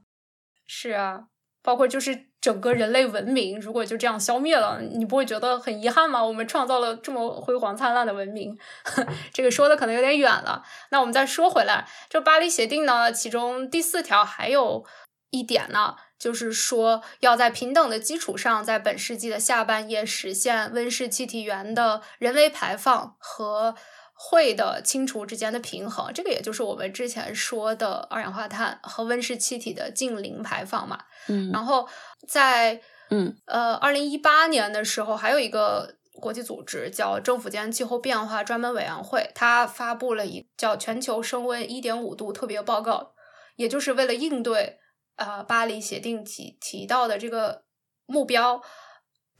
[0.67, 1.23] 是啊，
[1.61, 2.25] 包括就是。
[2.41, 6.25] 整个人类文明如果就这样消灭了，你不会觉得很遗憾吗？
[6.25, 8.57] 我们创造了这么辉煌灿烂的文明，
[9.31, 10.63] 这个说的可能有点远了。
[10.89, 14.83] 那我们再说回来，就巴黎协定呢，其中第四条还有
[15.29, 23.75] 一点呢，就是说要在平等的基础上，在本世纪的下半叶实现温室气体源的人为排放和
[24.23, 26.13] 会的清除之间的平衡。
[26.13, 30.99] 这个也就是我们之前说的二氧化碳和温室气体的近零排放嘛。
[31.27, 31.87] 嗯，然后
[32.27, 35.95] 在嗯呃二零一八年的时候，还有一个。
[36.13, 42.97] 国际组织叫政府间气候变化专门委员会，它发布了一叫《全球升温一点五度特别报告》，
[43.55, 44.77] 也就是为了应对
[45.15, 47.63] 啊巴黎协定提提到的这个
[48.05, 48.61] 目标。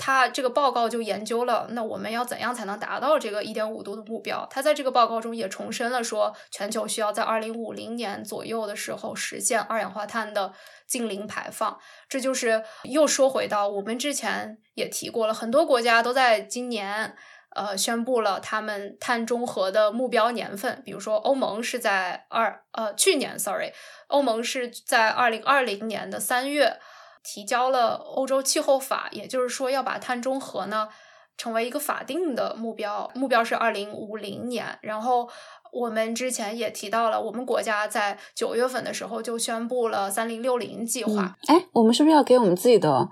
[0.04, 4.48] 他这个报告就研究了，那我们要怎样才能达到这个一点五度的目标？
[4.50, 10.54] 他在这个报告中也重申了说，全球需要在二零五零年左右的时候实现二氧化碳的
[10.88, 11.78] 净零排放。
[12.10, 17.16] 这就是又说回到我们之前也提过了，很多国家都在今年
[17.56, 23.72] 呃宣布了他们碳中和的目标年份，比如说欧盟是在二呃去年，sorry，
[24.08, 26.80] 欧盟是在二零二零年的三月。
[27.24, 30.90] 提交了欧洲气候法，也就是说要把碳中和呢
[31.38, 34.78] 成为一个法定的目标，目标是二零五零年。
[34.82, 35.30] 然后
[35.72, 41.36] 我们之前也提到了，我们国家在九月份的时候就宣布了三零六零计划。
[41.48, 43.10] 哎，我们是不是要给我们自己的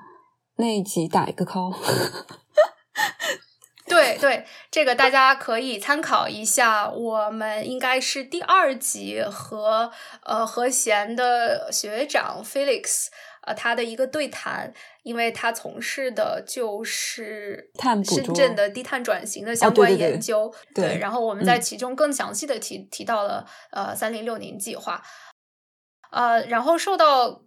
[0.58, 1.76] 那一集打一个 call？
[3.88, 6.88] 对对，这个大家可以参考一下。
[6.90, 9.92] 我们应该是第二集和
[10.24, 13.08] 呃和弦的学长 Felix。
[13.50, 14.72] 呃，他的一个对谈，
[15.02, 17.72] 因为他从事的就是
[18.06, 21.00] 深圳的低碳转型的相关研究，对。
[21.00, 25.02] 然后我们在其中更详细的提提到了呃三零六零计划，
[26.12, 27.42] 呃，然后受到。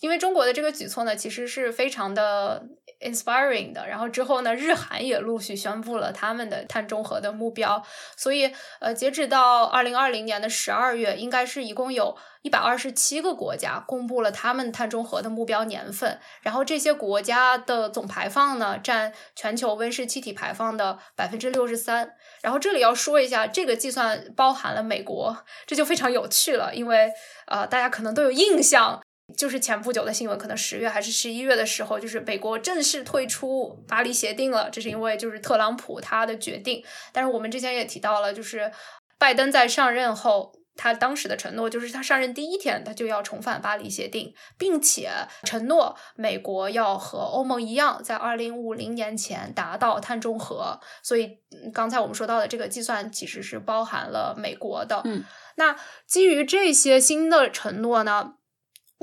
[0.00, 2.62] 因为中国的这个举措呢，其实是非常的
[3.04, 3.86] inspiring 的。
[3.86, 7.84] 然后之后呢，日韩也陆续宣布了他们的碳中和的目标。
[8.16, 16.18] 所以，呃，截止到二零二零年的十二月，应该是一共有一百二十七个国家公布了他们碳中和的目标年份。
[16.42, 22.14] 然后这些国家的总排放呢，占全球温室气体排放的百分之六十三。
[22.42, 25.36] 然后这里要说一下，这个计算包含了美国，
[25.66, 27.12] 这就非常有趣了，因为
[27.46, 29.00] 呃，大家可能都有印象。
[29.36, 34.68] 就是前不久的新闻，可能十月还是十一月的时候，就是美国正式退出巴黎协定了。
[34.70, 36.84] 这是因为就是特朗普他的决定。
[37.10, 38.70] 但是我们之前也提到了，就是
[39.18, 45.10] 拜登在上任后，他当时的承诺就是他上任第一天他就要重返巴黎协定，并且
[45.44, 50.78] 承诺美国要和欧盟一样，在二零五零年前达到碳中和。
[51.02, 51.38] 所以
[51.72, 55.00] 刚才我们说到的这个计算其实是包含了美国的。
[55.06, 55.24] 嗯，
[55.56, 55.74] 那
[56.06, 58.34] 基于这些新的承诺呢？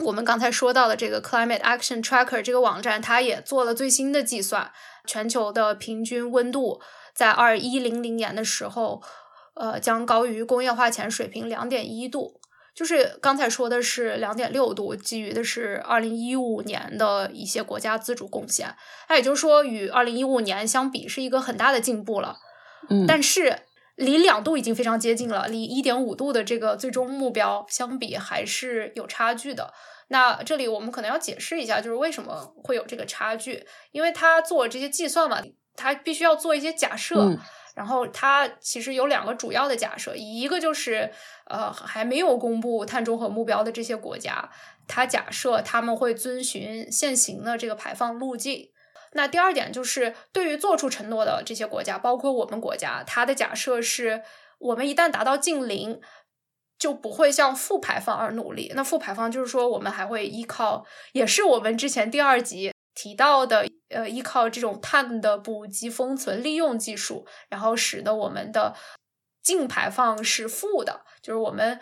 [0.04, 4.72] 我们刚才说到的这个 Climate Action Tracker 这个网站，它也做了最新的计算，
[5.06, 6.82] 全球的平均温度
[7.14, 9.02] 在二一零零年的时候，
[9.56, 12.40] 呃，将高于工业化前水平两点一度。
[12.74, 18.74] 就是刚才说的是两点六度，基于的是二零一五年的一些国家自主贡献。
[19.10, 22.38] 那也就是说，与二零一五年相比，是一个很大的进步了。
[22.90, 23.60] 嗯，但是
[24.02, 29.72] 离两度已经非常接近了，离一点五度的这个最终目标相比，还是有差距的。
[30.08, 33.66] 那这里我们可能要解释一下，就是为什么会有这个差距？
[33.92, 35.40] 因为他做这些计算嘛，
[35.76, 37.38] 他必须要做一些假设，
[37.76, 41.12] 然后他其实有两个主要的假设，一个就是
[41.46, 44.50] 呃还没有公布碳中和目标的这些国家，
[44.88, 48.70] 他假设他们会遵循现行的这个排放路径。
[49.14, 54.24] 那第二点就是对于做出承诺的这些国家，包括我们国家，它的假设是
[54.60, 56.02] 我们一旦达到净零。
[56.82, 58.72] 就不会向负排放而努力。
[58.74, 68.76] 那负排放就是说，我们还会依靠，也是我们之前第二集提到的，呃，依靠这种碳的补给、封存、利用技术，然后使得我们的
[69.44, 71.80] 净排放是负的，就是我们。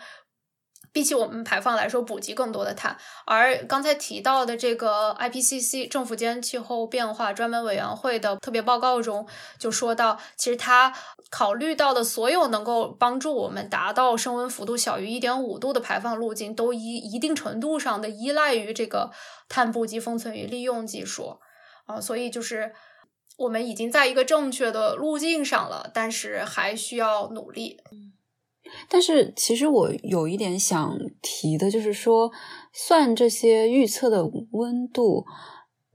[0.92, 2.96] 比起我们排放来说，补给更多的碳。
[3.24, 9.26] 而刚才提到的这个 IPCC 政府间气候变化专门委员会的特别报告中，
[9.58, 10.92] 就说到，其实它
[11.30, 19.12] 考虑到的所有能够帮助我们达到升温幅度小于一点五度的排放路径，都一一定程度上的依赖于这个
[19.48, 21.38] 碳补给、封存与利用技术
[21.86, 22.00] 啊。
[22.00, 22.74] 所以就是
[23.36, 27.80] 我们已经在一个正确的路径上了，但是还需要努力。
[28.88, 32.30] 但是，其实我有一点想提的，就是说，
[32.72, 35.24] 算这些预测的温度，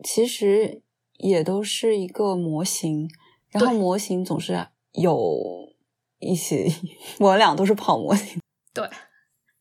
[0.04, 0.82] 其实
[1.18, 3.10] 也都是一个模型，
[3.52, 5.74] 然后模型总是有
[6.20, 6.68] 一些，
[7.20, 8.42] 我俩都是跑模型，
[8.74, 8.90] 对，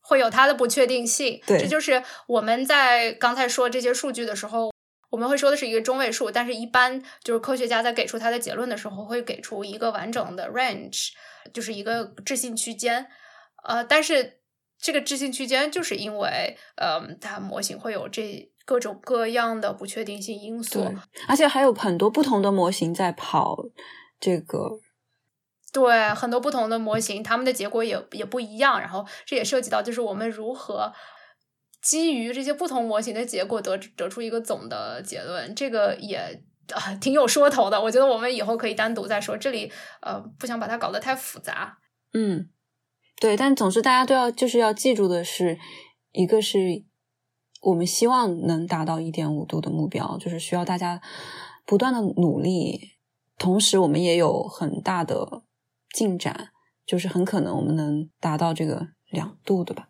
[0.01, 1.41] 会有它的不确定性。
[1.45, 4.71] 对，这就是我们在刚才说这些数据的时候，
[5.11, 11.11] 我们会说的是一个中位数，但是一般就是科学家在给出他的结论的时候，会给出一个完整的 range。
[11.53, 13.07] 就是一个置信区间，
[13.63, 14.39] 呃，但是
[14.77, 20.93] 这个置信区间，就是因为呃，它模型会有这各种各样的不确定性因素，
[21.27, 23.57] 而且还有很多不同的模型在跑
[24.19, 24.79] 这个。
[25.71, 28.79] 对，很多不同的模型，他们的结果也也不一样。
[28.79, 30.93] 然后这也涉及到，就是我们如何
[31.81, 35.53] 基于这些不同模型的结果得得出一个总的结论。
[35.53, 37.81] 这个也啊挺有说头的。
[37.81, 39.37] 我觉得我们以后可以单独再说。
[39.37, 41.77] 这里呃，不想把它搞得太复杂。
[42.13, 42.49] 嗯，
[43.19, 43.35] 对。
[43.35, 45.57] 但总之，大家都要就是要记住的是，
[46.11, 46.83] 一个是
[47.61, 51.01] 我们希望能达到一点五度的目标，就是需要大家
[51.65, 52.91] 不断的努力。
[53.37, 55.43] 同时，我们也有很大的。
[55.93, 56.49] 进展
[56.85, 59.87] 就是很可能我们能达到这个两度的吧？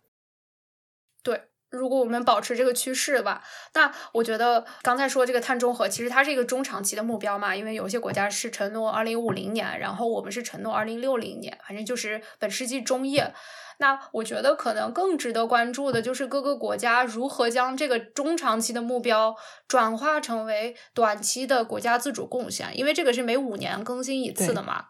[1.75, 13.33] 对，如果我们保持这个趋势吧，那我觉得刚才说这个碳中和其实它是一个中长期的目标嘛，因为有些国家是承诺二零五零年，然后我们是承诺二零六零年，反正就是本世纪中叶。
[13.77, 19.35] 那我觉得可能更值得关注的就是各个国家如何将这个中长期的目标
[19.67, 24.85] 转化成为短期的国家自主贡献，因为这个是每五年更新一次的嘛。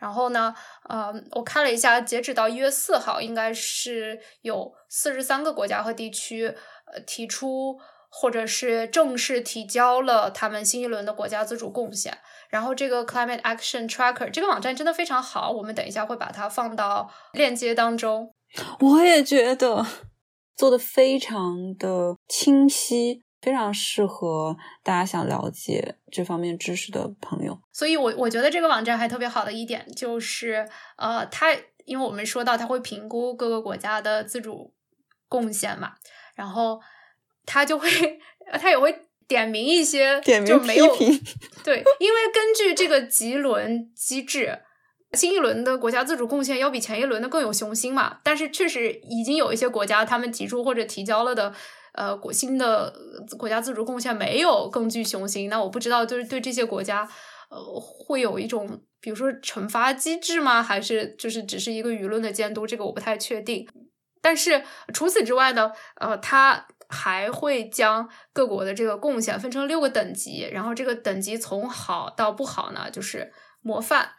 [0.00, 0.54] 然后呢，
[0.88, 7.78] 呃，我看了一下，截止到一月四号，应该是有四十三个国家和地区，呃，提出
[8.08, 12.18] 或者是正式提交了他们新一轮的国家自主贡献。
[12.48, 18.34] 然后这个 Climate Action Tracker 这个网站真的非常好，我们等一下会把它放到链接当中。
[18.80, 19.86] 我也觉得
[20.56, 23.22] 做的非常的清晰。
[23.40, 34.74] 非常适合大家想了解这方面知识的朋友，所以，我我觉得这个网站还特别好的一点就是，呃，它因为我们说到它会评估各个国家的自主
[35.26, 35.94] 贡献嘛，
[36.34, 36.80] 然后
[37.46, 37.88] 它就会，
[38.60, 41.20] 它也会点名一些点名批评，
[41.64, 44.60] 对，因为根据这个级轮机制，
[45.14, 51.54] 新一轮的国家自主贡献要比前一轮的更有雄心嘛，但是确实已经有一些国家他们提出或者提交了的。
[51.92, 52.94] 呃，国新的
[53.38, 57.08] 国家自主贡献没有更具雄心，那我不知道，就是对这些国家，
[57.50, 60.62] 呃，会有一种比如说惩罚机制吗？
[60.62, 62.66] 还是就是只是一个舆论的监督？
[62.66, 63.68] 这个我不太确定。
[64.22, 64.62] 但是
[64.92, 73.32] 除此之外呢，呃，它还会将各国的这个贡献分成六个等级，然后这个等级从好到不好呢，就是
[73.62, 74.10] 模范，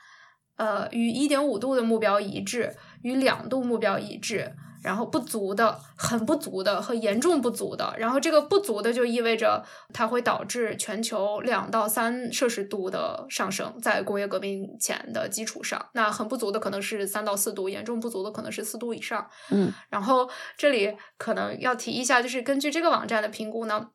[0.55, 4.53] 呃，与一点五度的目标一致，与两度目标一致。
[4.83, 19.29] 然后不足的、很不足的和严重不足的，然后这个不足的就意味着它会导致全球两到三摄氏度的上升，在工业革命前的基础上，那很不足的可能是三到四度，严重不足的可能是四度以上。
[19.51, 20.27] 嗯，然后
[20.57, 23.91] 这里可能要提一下，就是根据这个网站的评估呢，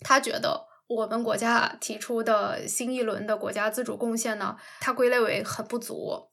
[0.00, 6.30] 他觉得我们国家提出的新一轮的国家自主贡献呢，它归类为很不足。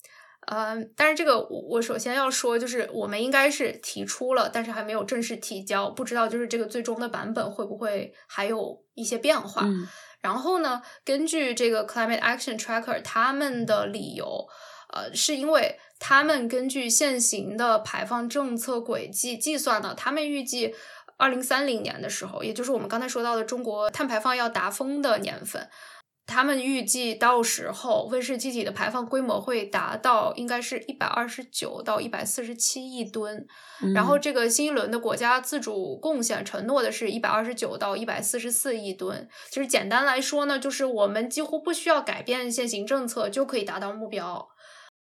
[0.52, 9.68] 嗯，但是这个我我首先要说，就是我们应该是提出了，但是还没有正式提交，不知道就是这个最终的版本会不会还有一些变化。
[10.22, 14.48] 然后呢，根据这个 Climate Action Tracker 他们的理由，
[14.92, 20.74] 呃，是因为他们根据现行的排放政策轨迹计算呢，他们预计
[21.18, 25.70] 二零三零年的时候，也就是我们刚才说到的中国碳排放要达峰的年份。
[26.30, 33.48] 他们预计到时候温室气体的排放规模会达到，应该是一百二十九到一百四十七亿吨。
[33.96, 39.28] 然后这个新一轮的国家自主贡献承诺的是一百二十九到一百四十四亿吨。
[39.50, 44.50] 其实简单来说呢，就是我们几乎不需要改变现行政策就可以达到目标。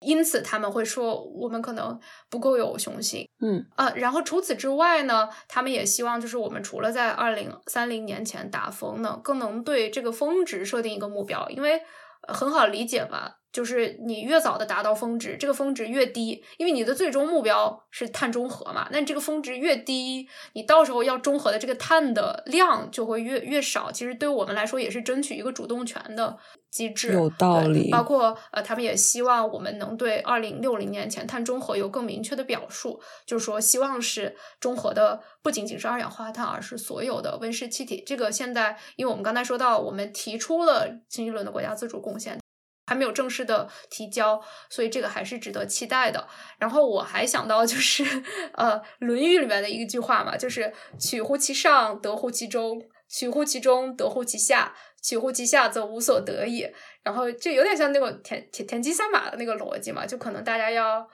[0.06, 1.98] 因此他们会说，我们可能
[2.30, 3.28] 不够有雄心。
[3.40, 11.82] 嗯啊，然后除此之外呢，他们也希望就是我们除了在二零三零年前达峰呢，更能对这个峰值设定一个目标，因为
[12.28, 13.32] 很好理解嘛。
[13.56, 18.86] 就是你越早的达到峰值，这个峰值越低，因为你的最终目标是碳中和嘛。
[18.92, 23.90] 那你这个峰值越低，你到时候要中和的这个碳的量就会越越少。
[23.90, 26.36] 其实对于我们来说，也是争取一个主动权的
[26.70, 27.14] 机制。
[27.14, 27.90] 有道理。
[27.90, 38.04] 包括呃，他们也希望我们能对二零六零年前碳中和有更明确的表述，就是说希望是中和的不仅仅是二氧化碳，而是所有的温室气体。
[38.06, 42.38] 这个现在，因为我们刚才说到，我们提出了新一轮的国家自主贡献。
[42.86, 46.26] 还没有正式的提交，所以这个还是值得期待的。
[46.58, 48.04] 然后我还想到就是，
[48.54, 52.78] 呃，《论语》里面的一句话嘛，就是“取乎其上，得乎其中；
[53.08, 54.72] 取乎其中，得乎其下；
[55.02, 56.72] 取乎其下，则无所得也。”
[57.02, 61.08] 然后就有点像那个田田田忌赛马的那个逻辑嘛，就可能大家要。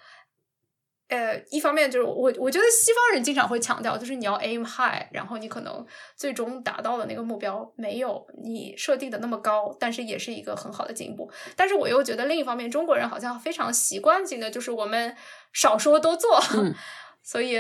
[1.13, 5.87] 呃，一方面就是我，我觉得西方人经常会强调，就是你要 aim high，然后你可能
[6.17, 11.31] 最终达到的那个目标没有你设定的那么高，但是也是一个很好的进步。
[11.55, 15.15] 但是我又觉得另一方面，中国人好像非常习惯性的就是我们
[15.53, 16.41] 少说多做，
[17.23, 17.59] 所以，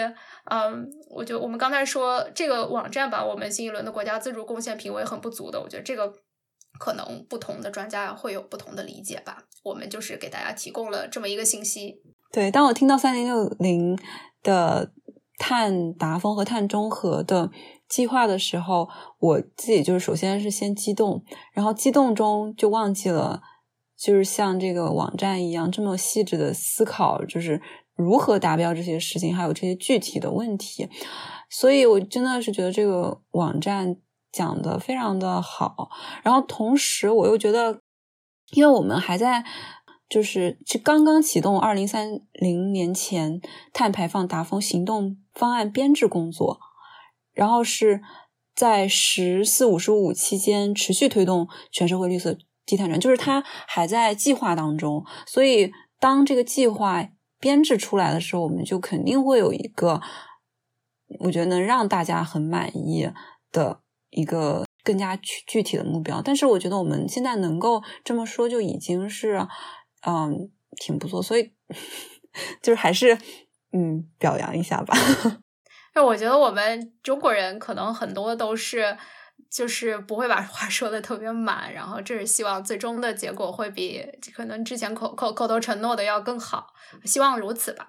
[0.51, 6.11] 嗯，我觉得我们刚才说这个网站把我们新一轮的国家自主贡献评为很不足的，我觉得这个
[6.79, 9.45] 可能不同的专家会有不同的理解吧。
[9.63, 12.01] 我们就是给大家提供了这么一个信息。
[12.33, 13.99] 对，当我听到三零六零
[14.43, 14.91] 的
[15.39, 17.51] 碳达峰和碳中和的
[17.89, 21.23] 计划的时候，我自己就是首先是先激动，
[21.53, 23.43] 然后激动中就忘记了，
[23.97, 27.61] 就是像这个网站一样这么细致的思考，就是。
[27.95, 30.89] 如何达标这些事情，还有这些具体的问题，
[31.51, 33.99] 所以我真的是觉得这个网站
[34.33, 35.91] 讲的非常的好。
[36.23, 37.83] 然后同时，我又觉得，
[38.53, 39.45] 因为我们还在
[40.13, 43.41] 就是是刚刚启动二零三零年前
[43.73, 46.61] 碳排放达峰行动方案编制工作，
[47.33, 48.03] 然后是
[48.55, 52.37] 在“十四五”“十五”期间持续推动全社会绿色
[52.67, 55.05] 低碳转，就是它还在计划当中。
[55.27, 57.09] 所以，当这个计划。
[57.43, 60.01] 编制出来的时候，我们就肯定会有一个，
[61.19, 63.11] 我觉得能让大家很满意
[63.51, 66.23] 的一个更加具具体的目标。
[66.23, 69.45] 但是，我觉得我们现在能够这么说，就已经是
[70.07, 71.23] 嗯挺不错。
[71.23, 71.53] 所以，
[72.63, 73.19] 就是还是
[73.73, 74.95] 嗯表扬一下吧。
[75.95, 78.97] 那我觉得我们中国人可能很多都是。
[79.51, 84.03] 就是不会把话 说的特别满，然后这是希望最终的结果会比
[84.35, 86.69] 可能之前口口口头承诺的要更好，
[87.05, 87.89] 希望如此吧。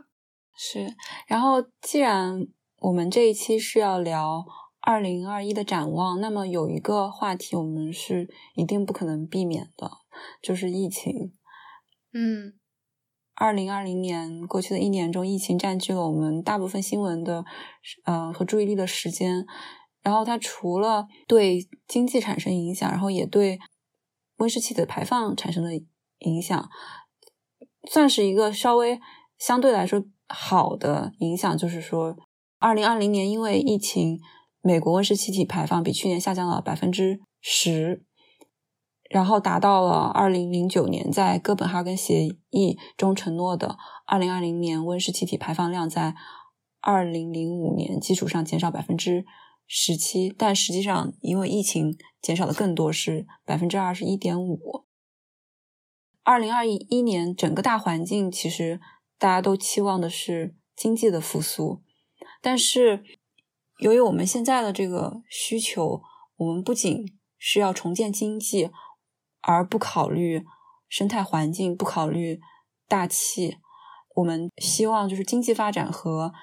[0.57, 0.93] 是，
[1.25, 2.45] 然后既然
[2.79, 4.43] 我们这一期是要聊
[4.81, 9.89] 二零二一的展望，那么有一个话题我们是一定不可能避免的，
[10.41, 11.31] 就是疫情。
[12.13, 12.53] 嗯，
[13.33, 17.43] 二零二零年过去的一年中，疫情占据了我们大部分新闻的
[18.05, 19.45] 呃和注意力的时间。
[20.03, 23.57] 然后它除了对经济产生影响，然后也对
[24.35, 25.69] 温室气体的排放产生了
[26.19, 26.69] 影响，
[27.89, 28.99] 算是一个稍微
[29.37, 31.57] 相对来说好的影响。
[31.57, 32.17] 就是说，
[32.59, 34.19] 二零二零年因为疫情，
[34.61, 38.03] 美国温室气体排放比去年下降了百分之十，
[39.13, 46.15] 然后达到了二零零九年在哥本哈根协议中承诺的二零二零年温室气体排放量在
[46.81, 49.25] 二零零五年基础上减少百分之。
[49.65, 54.83] 十七，但实际上因为疫情减少的更多，是百分之二十一点五。
[56.21, 58.81] 二零二一年整个大环境其实
[59.17, 61.81] 大家都期望的是经济的复苏，
[62.41, 63.05] 但是
[63.79, 66.01] 由于我们现在的这个需求，
[66.35, 68.69] 我们不仅是要重建经济，
[69.43, 70.43] 而不考虑
[70.89, 72.41] 生态环境，不考虑
[72.87, 73.57] 大气，
[74.15, 76.33] 我们希望就是经济发展和。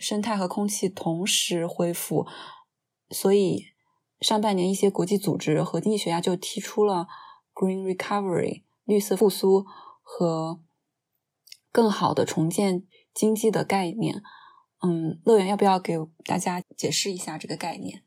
[0.00, 2.24] 生态和空气同时恢复，
[3.10, 3.72] 所以
[4.20, 7.08] 上半年一些国际组织和经济学家就提出了
[7.52, 9.66] “green recovery” 绿色复苏
[10.00, 10.60] 和
[11.72, 14.22] 更好的重建经济的概念。
[14.82, 18.04] 嗯，乐园要不要给大家解释一下这个概念？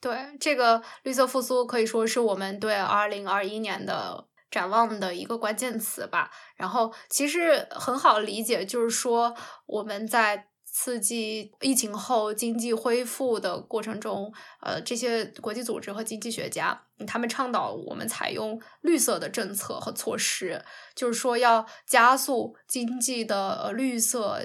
[0.00, 6.30] 对，这个绿色复苏可以说是我们对二零二一年的展望的一个关键词吧。
[6.56, 9.34] 然后其实很好理解，就是说
[9.66, 14.32] 我们在刺激疫情后经济恢复的过程中，
[14.62, 24.40] 呃，这些国际组织和经济学家，他们倡导我们采用绿色的政策和措施，就是说要加速经济的绿色、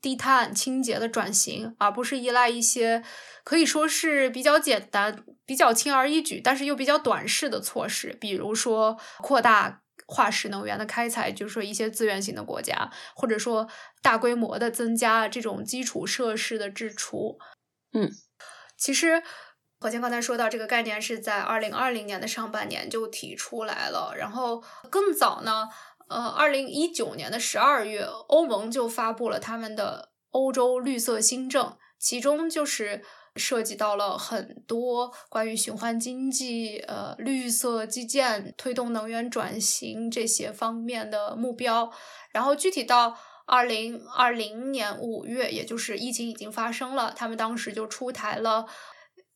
[0.00, 3.02] 低碳、清洁的转型，而不是依赖一些
[3.44, 9.82] 可以说是比较简单、比较轻而易举，但是又比较短视的措施，比如说扩大。
[10.08, 13.68] 化石能源的开采，就是说一些资源型的国家，或者说
[14.00, 17.40] 大规模的增加这种基础设施的支出。
[17.92, 18.08] 嗯，
[18.78, 19.20] 其实
[19.80, 25.68] 何谦刚才说到这个概念是在二零二零年的上半年就提出来了，然后更早呢，
[26.08, 33.02] 呃，二零一九年的十二月，欧盟就发布了他们的欧洲绿色新政，其中就是。
[33.38, 41.92] 涉及到了很多关于循环经济、呃绿色基建、推动能源转型这些方面的目标。
[42.30, 48.64] 然后具体到二零二零年五月，也就是疫情已经发生了，他们当时就出台了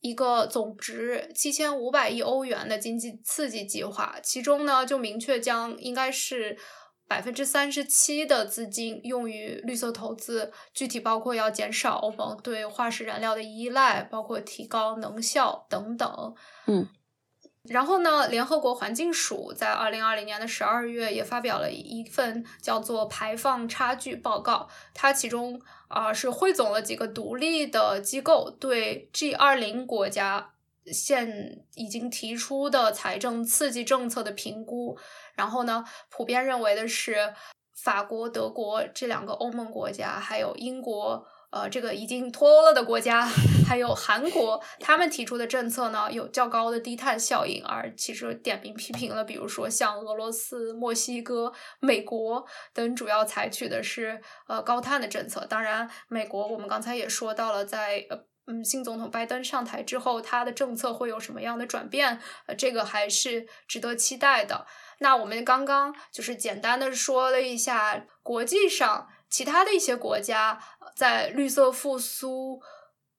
[0.01, 6.59] 一个总值七千五百亿欧元的经济刺激计划，其中呢就明确将应该是。
[7.11, 16.09] 百分之三十七的资金用于绿色投资，具体包括要减少欧盟对化石燃料的依赖，包括提高能效等等。
[16.69, 16.87] 嗯，
[17.69, 30.53] 然后呢，联合国环境署在二零二零年的十二月也发表了一份叫做排放差距报告，它其中啊是汇总了几个独立的机构对 G 二零国家。
[30.87, 34.99] 现已经提出的财政刺激政策的评估，
[35.35, 37.35] 然后呢，普遍认为的是，
[37.77, 43.27] 法国、德国这两个欧盟国家，还有英国、呃，这个已经脱欧了的国家，
[43.67, 55.45] 还有韩国，他们提出的政策呢，有较高的低碳效应，而其实点名批评了，比如说像俄罗斯、墨西哥、美国等，主要采取的是呃高碳的政策。
[55.47, 62.21] 当然，美国我们刚才也说到了，在呃嗯新总统拜登上台之后，他的政策会有什么样的转变？
[62.47, 64.67] 呃，这个还是值得期待的。
[65.01, 69.09] 那我们刚刚就是简单的说了一下国际上。
[69.31, 70.61] 其他的一些国家
[71.01, 72.61] 在绿色复苏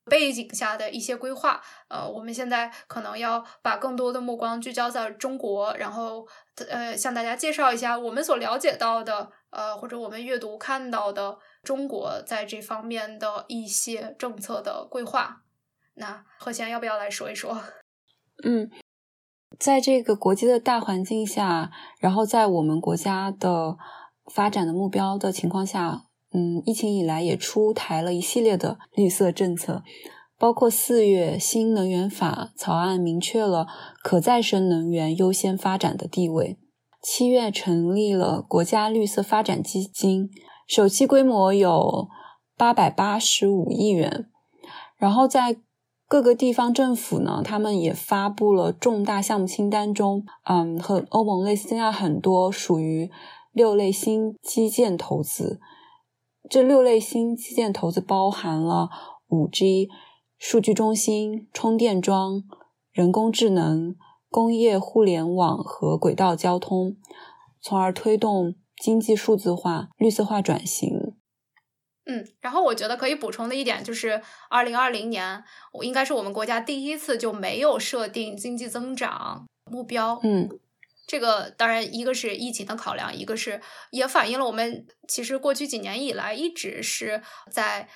[0.05, 6.27] 背景下的一些规划，呃，我们现在可能要把更多的目光聚焦在中国，然后
[6.69, 15.41] 呃，向大家介绍一下我们所了解到的，呃，或者我们阅读看到的中国在这方面的一些政策的规划。
[15.95, 17.59] 那何贤要不要来说一说？
[18.45, 18.69] 嗯，
[19.57, 23.77] 在这个国际的大环境下，然后在我们国家的。
[24.31, 26.03] 发展的目标的情况下，
[26.33, 29.83] 嗯，疫情以来也出台了一系列的绿色政策，
[30.37, 33.67] 包括四月新能源法草案明确了
[34.01, 36.57] 可再生能源优先发展的地位，
[37.01, 40.29] 七月成立了国家绿色发展基金，
[40.67, 42.07] 首期规模有
[42.55, 44.27] 八百八十五亿元，
[44.97, 45.57] 然后在
[46.07, 53.11] 各个地方政府呢，他们也发布了重大项目清单中，嗯，和欧盟类似，现在很多属于。
[53.53, 55.59] 六类新基建投资，
[56.51, 58.89] 这六类新基建投资包含了
[59.29, 59.87] 五 G、
[60.37, 62.43] 数据中心、充电桩、
[62.91, 63.95] 人工智能、
[64.29, 66.97] 工业互联网和轨道交通，
[67.61, 71.15] 从而推动经济数字化、绿色化转型。
[72.03, 75.41] 嗯，然后我觉得可以补充的一点就是，二零二零年
[75.71, 80.19] 我应该是我们国家第一次就没有设定经济增长目标。
[80.21, 80.49] 嗯。
[81.11, 83.59] 这个当然，一个是疫情的考量，一个是
[83.89, 87.89] 也反映了我们其实过去几年以来一直是在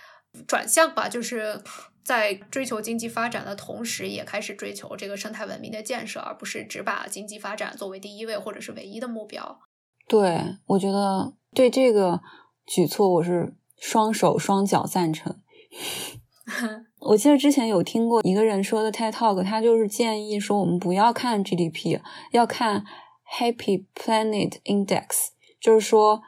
[0.46, 1.64] 转向吧，就是
[2.04, 9.62] 在追求经济发展的同时，也开始追求这个生态文明的建设，而不是只把经济发展作为第一位或者是唯一的目标。
[10.10, 12.20] 对，我觉得对这个
[12.68, 15.40] 举措我是双手双脚赞成。
[17.00, 22.02] 我记得之前有听过一个人说的 TED Talk，他就是建议说我们不要看 GDP，
[22.34, 22.84] 要看。
[23.28, 26.22] Happy Planet Index 就是说，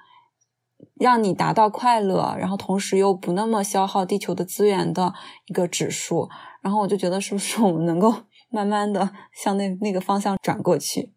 [0.96, 5.14] 让你达到快乐，然后同时又不那么消耗地球的资源的
[5.46, 6.30] 一个指数。
[6.62, 8.14] 然后我就觉得，是不是我们能够
[8.50, 11.14] 慢慢的向那那个方向转过去？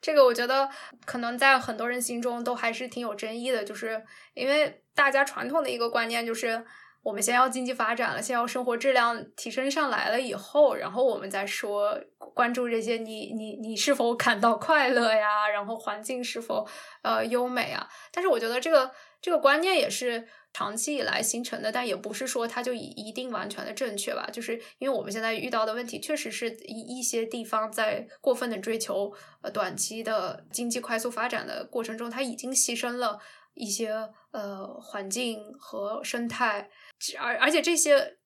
[0.00, 0.68] 这个我觉得
[1.04, 4.04] 可能在很多人心中都还是挺有争议的，就是
[4.34, 6.64] 因为大家传统的一个观念就是。
[7.02, 11.98] 我们先要经济发展了，先要生活质量提升上来了以后，然后我们再说
[12.34, 15.48] 关注这些，你你你是否感到快乐呀？
[15.48, 16.66] 然后环境是否
[17.02, 17.88] 呃优美啊？
[18.12, 18.90] 但是我觉得这个
[19.20, 24.28] 这个观念也是长期以来形成的，但也不是说它就一定完全的正确吧？
[24.32, 33.18] 就是因为我们现在遇到的问题，确实是一一些地方在过分的追求呃短期的经济快速发展的过程中，它已经牺牲了
[33.54, 36.70] 一些呃环境和生态。
[37.18, 38.18] 而而且这些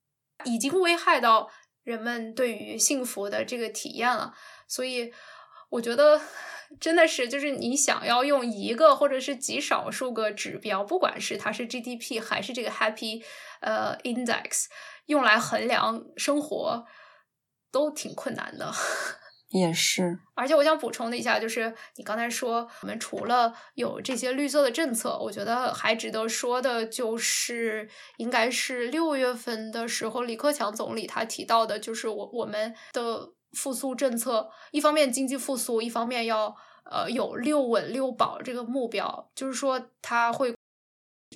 [0.44, 1.50] 已经危害到
[1.82, 4.34] 人们对于幸福的这个体验了，
[4.68, 5.12] 所以
[5.70, 6.20] 我觉得
[6.80, 13.24] 真的是，就是你想要用一个或者是极少数个指标，不管是它是 GDP 还是这个 Happy
[13.60, 14.66] 呃 Index，
[15.06, 16.84] 用来衡量生活，
[17.70, 18.72] 都挺困难的。
[19.58, 27.88] 也是，而且我想补充的一下，就是你刚才说，我们除了有这些绿色的政策，我觉得还值得说的就是，
[28.18, 36.54] 应该是六月份的时候，李克强总理他提到的，就是我我们的复苏政策，一方面经济复苏，一方面要
[36.90, 40.54] 呃有六稳六保这个目标，就是说他会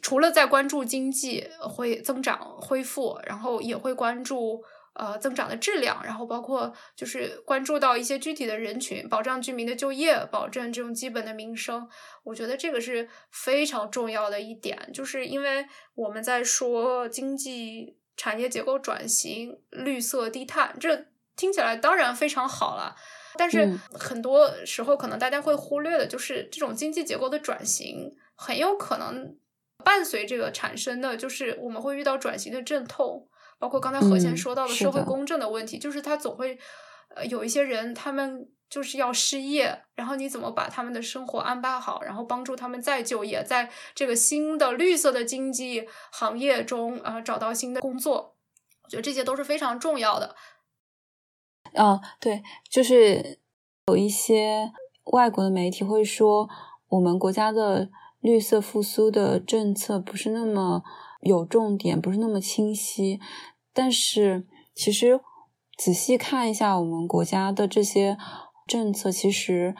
[0.02, 4.62] 除了在关注经济会增长恢复，然后也会关注。
[4.94, 11.88] 呃，增长的质量，然后包括就是关注到一些具体的人群，保障居民的就业，保证这种基本的民生，
[12.24, 14.90] 我觉得这个是非常重要的一点。
[14.92, 15.64] 就是因为
[15.94, 22.96] 我们在说经济产业结构转型、绿色低碳，这听起来当然非常好了，
[23.36, 29.38] 但是很多时候可能大家会忽略的，就是这种经济结构的转型很有可能
[29.84, 33.29] 伴随这个产生的，就是我们会遇到转型的阵痛。
[33.60, 36.58] 包括刚才何贤说到的社会公正的问题，就是他总会
[37.14, 48.34] 呃有一些人，他们就是要失业，然后你怎么把他们的生活安排好，然后帮助他们再就业，在这个新的绿色的经济行业中啊找到新的工作，
[48.84, 50.34] 我觉得这些都是非常重要的。
[51.74, 53.38] 啊，对，就是
[53.88, 54.72] 有一些
[55.12, 56.48] 外国的媒体会说，
[56.88, 57.90] 我们国家的
[58.20, 60.82] 绿色复苏的政策不是那么
[61.20, 63.20] 有重点，不是那么清晰。
[63.72, 65.20] 但是其实
[65.76, 68.16] 仔细看一下我们国家的这些
[68.66, 69.74] 政策，其实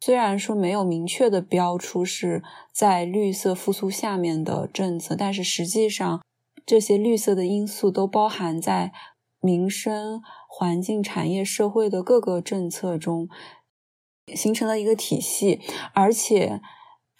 [0.00, 6.22] 虽然说没有明确的标出是在绿色复苏下面的政策，但是实际上
[6.66, 8.92] 这些绿色的因素都包含在
[9.40, 13.28] 民生、环境、产业、社会的各个政策中，
[14.34, 15.60] 形成了一个体系，
[15.94, 16.60] 而且。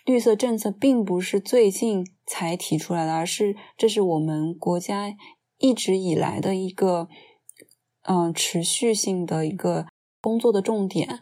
[0.06, 5.12] 绿色政策并不是最近才提出来的，而是这是我们国家
[5.58, 7.08] 一直以来的一个
[8.02, 9.86] 嗯持续性的一个
[10.20, 11.18] 工作的重点。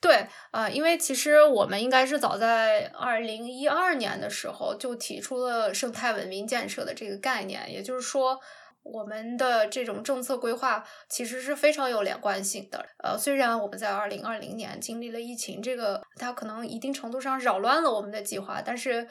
[0.00, 8.40] 对，呃，因为其实我们应该是早在二零一二年的时候就提出了生态文明建设的这个概念，也就是说。
[8.84, 12.86] 我们的这种政策规划其实是非常有连贯性的。
[13.04, 19.06] 呃，虽然我们在二零二零年经历了疫情，这个它可能一定程度上扰乱了我们的计划，但是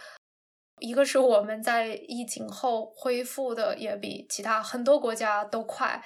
[0.79, 6.03] 一个是我们在疫情后恢复的也比其他很多国家都快，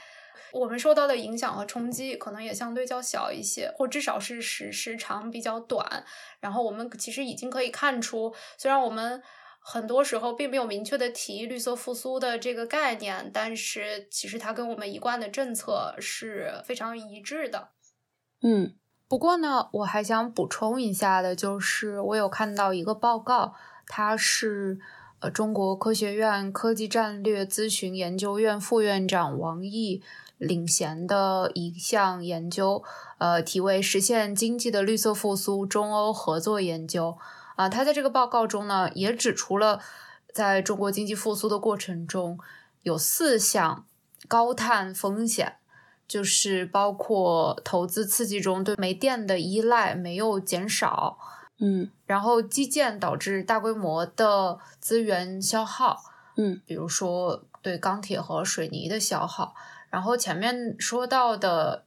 [0.51, 6.03] 我们受到的影响和冲击可能也相对较小一些，或至少是时时长比较短。
[6.39, 9.21] 然后我们其实已经可以看出，虽然我们。
[9.63, 17.69] 很多时候并没有明确的提绿色复苏的这个概念，但是其实它跟我们一贯的政策是非常一致的。
[18.41, 18.73] 嗯，
[19.07, 23.53] 不过呢，我还想补充一下的，就是我有看到一个报告，
[23.93, 24.79] 他是
[25.19, 30.01] 呃中国科学院科技战略咨询研究院副院长王毅
[30.37, 32.81] 领衔的一项研究，
[33.17, 37.17] 呃，题为《实现经济的绿色复苏：中欧合作研究》。
[37.57, 39.81] 啊，他在这个报告中呢，也指出了
[40.31, 42.39] 在中国经济复苏的过程中，
[42.83, 43.85] 有四项
[44.29, 45.57] 高碳风险，
[46.07, 51.19] 就是包括投资刺激中对煤电的依赖没有减少，
[51.61, 56.03] 嗯，然后基建导致大规模的资源消耗，
[56.35, 59.55] 嗯，比如说对钢铁和水泥的消耗，
[59.89, 61.85] 然后前面说到的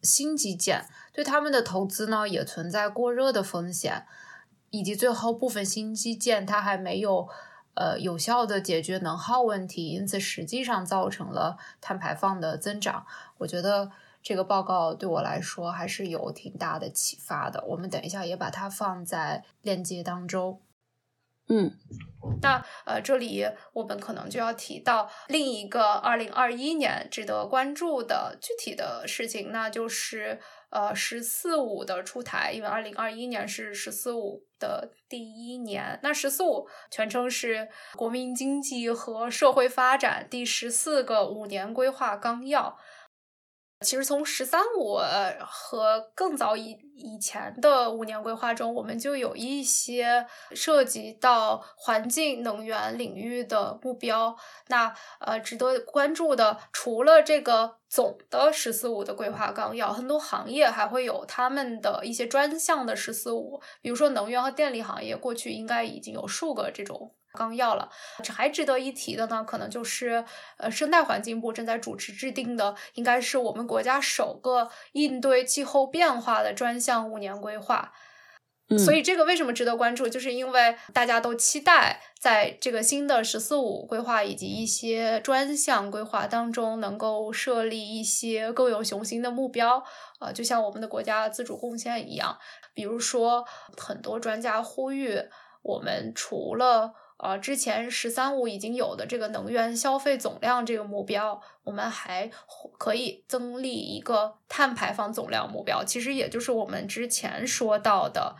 [0.00, 4.06] 新基建对他们的投资呢，也存在过热的风险。
[4.70, 7.28] 以及最后部分新基建，它还没有
[7.74, 13.06] 呃有效的解决能耗问题，因此实际上造成了碳排放的增长。
[13.38, 13.90] 我觉得
[14.26, 17.64] 这个报告对我来说还是有挺大的启发的。
[17.64, 20.60] 我们等一下也把它放在链接当中。
[21.48, 21.70] 嗯，
[22.42, 32.50] 那呃，这里我们可能就要提到另一个二零二一年值得关注的具体的事情，那就是呃“十四五”的出台。
[32.50, 42.76] 因为二零二一年是“十四五”的第一年，那“十四五”全称是国民经济和社会发展第十四个五年规划纲要。
[43.82, 44.96] 其实从“十三五”
[45.46, 54.34] 和更早以以前的五年规划中，我们就有一些涉及到环境能源领域的目标。
[54.68, 67.14] 那呃，值得关注的，除了这个总的“十四五”的规划纲要，很多行业还会有他们的一些专项的“十四五”，比如说能源和电力行业，过去应该已经有数个这种。
[67.36, 67.88] 纲要了，
[68.24, 70.24] 这还值得一提的呢，可能就是
[70.56, 77.92] 呃，生态环境部正在主持制定的，应该是我们国家首个应对气候变化的专项五年规划。
[78.84, 80.08] 所以这个为什么值得关注？
[80.08, 89.84] 就是因为大家都期待在这个新的“十四五”规划以及一些专项规划当中，能够设立一些更有雄心的目标。
[90.18, 92.36] 呃，就像我们的国家自主贡献一样，
[92.74, 93.44] 比如说
[93.76, 95.16] 很多专家呼吁，
[95.62, 102.30] 我们除了呃，之前“十三五”已经有的这个能源消费总量这个目标，我们还
[102.76, 105.82] 可以增立一个碳排放总量目标。
[105.82, 108.36] 其实也就是我们之前说到的，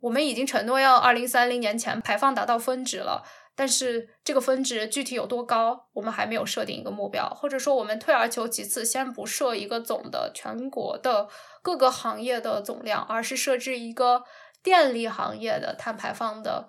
[0.00, 3.24] 我们已经承诺要二零三零年前排放达到峰值了，
[3.56, 7.26] 但是这个峰值具体有多高，我们还没有设定一个目标。
[7.30, 11.26] 或者说，我们退而求其次，先不设一个总的全国的
[11.62, 14.24] 各个行业的总量，而是设置一个
[14.62, 16.68] 电力行业的碳排放的。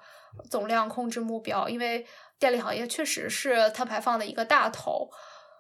[0.50, 2.06] 总量控制目标，因为
[2.40, 5.10] 电力行业确实是碳排放的一个大头。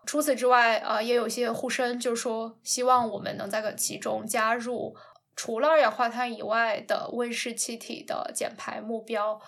[0.03, 4.95] 除此之外，呃，也有些呼声，就是说希望我们能在其中加入
[5.35, 9.39] 除了二氧化碳以外的温室气体的减排目标。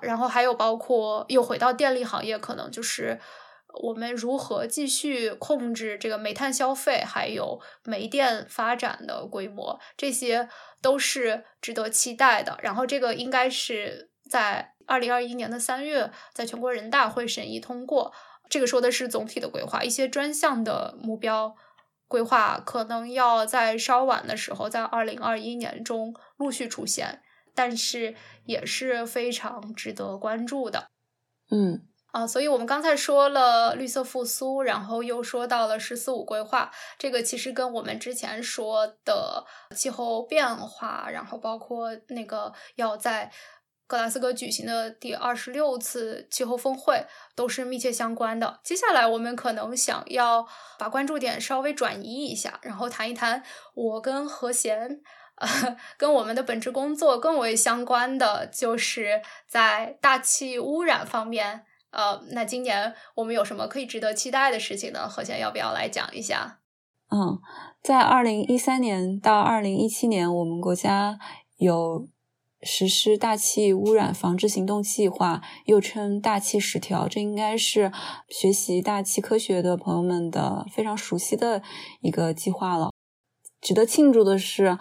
[0.00, 3.20] 然后还有包括又回到电力行业，可能就是
[3.84, 10.48] 我们如何继续控制这个煤炭消费，还有煤电发展的规模，这些
[10.82, 12.58] 都是值得期待的。
[12.62, 14.09] 然后这个应该是。
[14.30, 18.12] 在二零二一年的三月，在全国人大会审议通过。
[18.48, 21.54] 这个说的是总体的规划，一些专项的目标
[22.08, 27.22] 规划可能要在稍晚的时候，在二零二一年中陆续出现，
[27.54, 30.88] 但是也是非常值得关注的。
[31.52, 43.30] 嗯，啊，所以我们刚才说了绿色复苏，然后又说到了“十四五”规划，这个其实跟我们之前说的气候变化，然后包括那个要在
[43.90, 48.60] 格拉斯哥举行的第二十六次气候峰会都是密切相关的。
[48.62, 50.46] 接下来我们可能想要
[50.78, 53.42] 把关注点稍微转移一下，然后谈一谈
[53.74, 55.00] 我跟何贤。
[55.34, 61.64] 呃，跟我们的本职工作更为相关的，就是在大气污染方面。
[61.90, 65.08] 呃，那今年我们有什么可以值得期待的事情呢？
[65.08, 66.58] 何贤要不要来讲一下？
[67.10, 67.40] 嗯，
[67.82, 71.18] 在二零一三年到二零一七年，我们国家
[71.56, 72.06] 有
[72.62, 77.08] 实施大气污染防治行动计划，又称大气十条。
[77.08, 77.92] 这应该是
[78.28, 81.62] 学习大气科学的朋友们的非常熟悉的
[82.00, 82.90] 一个计划了。
[83.60, 84.78] 值得庆祝的是。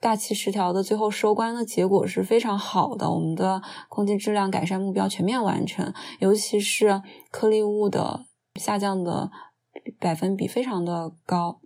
[0.00, 8.26] 大气十条的最后收官的结果是非常好的，我们的空气质量改善目标全面完成，尤其是颗粒物的
[8.60, 9.30] 下降的
[9.98, 11.62] 百分比非常的高。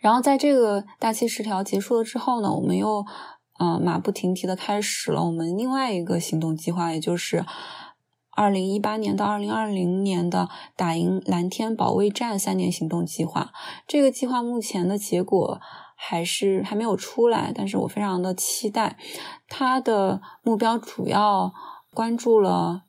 [0.00, 3.06] 然后在这个大气十条结束了之后呢，我们又
[3.58, 7.44] 啊马不停蹄的开始了我们另外一个行动计划，也就是
[8.32, 13.52] 二零一八年到二零二零年的打赢蓝天保卫战三年行动计划。
[13.86, 15.60] 这个计划目前的结果。
[15.98, 18.98] 还是还没有出来，但是我非常的期待。
[19.48, 21.50] 它的目标主要
[21.94, 22.82] 关注了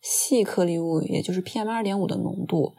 [0.00, 2.76] 细颗粒物，也就是 PM 二点五的浓度，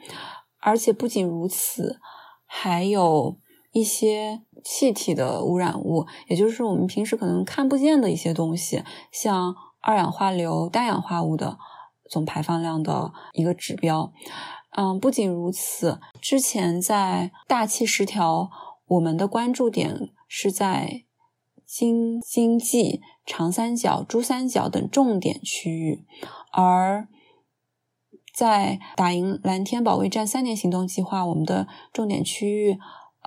[0.61, 1.99] 而且不仅如此，
[2.45, 3.38] 还有
[3.73, 11.57] 一些气体的污染物，也就是我们平时可能看不见的一些东西，像二氧化硫、氮氧化物的
[12.09, 14.11] 总排放量的一个指标。
[14.72, 18.49] 嗯，不仅如此，之前在大气十条。
[18.88, 21.05] 我们的关注点是在
[21.66, 26.05] 京津冀、长三角、珠三角等重点区域，
[26.51, 27.07] 而
[28.32, 32.78] 在打赢蓝天保卫战三年行动计划，我们的重点区域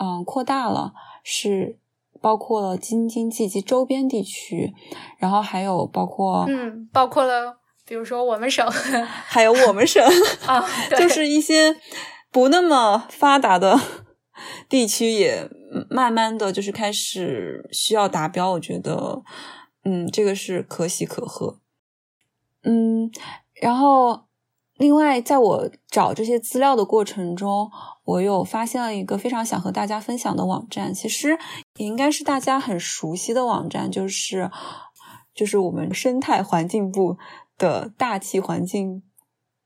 [0.01, 0.95] 嗯扩大了，
[1.31, 1.79] 是
[2.23, 4.73] 包括了京津冀及周边地区，
[5.19, 8.67] 然后还有包括嗯，包括了比如说我们省，
[9.05, 10.03] 还有我们省
[10.47, 10.65] 啊，
[10.99, 11.77] 就是一些
[12.33, 13.79] 不那么发达的。
[14.71, 15.51] 地区也
[15.91, 19.23] 慢慢的就是开始需要达标，我觉得，
[19.85, 21.59] 嗯，这个是可喜可贺。
[22.63, 23.11] 嗯，
[23.55, 24.23] 然后
[24.77, 27.69] 另外，在我找这些资料的过程中，
[28.09, 31.39] 我有发现了一个非常想和大家分享的网站，其实
[31.77, 34.51] 也应该是大家很熟悉的网站，就是
[35.35, 37.19] 就是我们生态环境部
[37.57, 39.03] 的大气环境。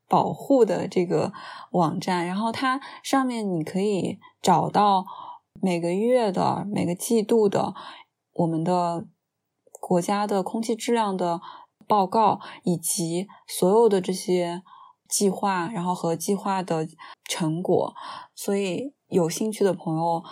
[0.09, 1.33] 保护的这个
[1.71, 5.05] 网站，然后它上面你可以找到
[5.59, 7.73] 每个月的、每个季度的
[8.33, 9.07] 我们的
[9.71, 11.41] 国家的空气质量的
[11.87, 14.61] 报告，以及所有的这些
[15.09, 16.87] 计划，然后和计划的
[17.23, 17.95] 成果。
[18.35, 20.23] 所以有兴趣的朋友。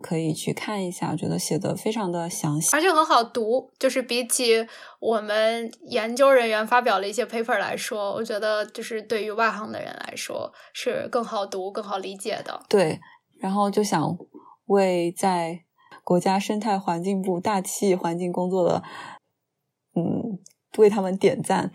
[0.00, 3.70] 可以去看一下，我觉得写的非常的详细，而且很好读。
[3.78, 4.66] 就是比起
[4.98, 12.64] 我们研究人员发表了一些 paper 来说，我觉得就是对于外行的人来说是更好读、更好理解的。
[12.68, 12.98] 对，
[13.38, 14.16] 然后就想
[14.66, 15.60] 为在
[16.02, 18.82] 国家生态环境部大气环境工作的，
[19.94, 20.40] 嗯，
[20.78, 21.70] 为他们点赞。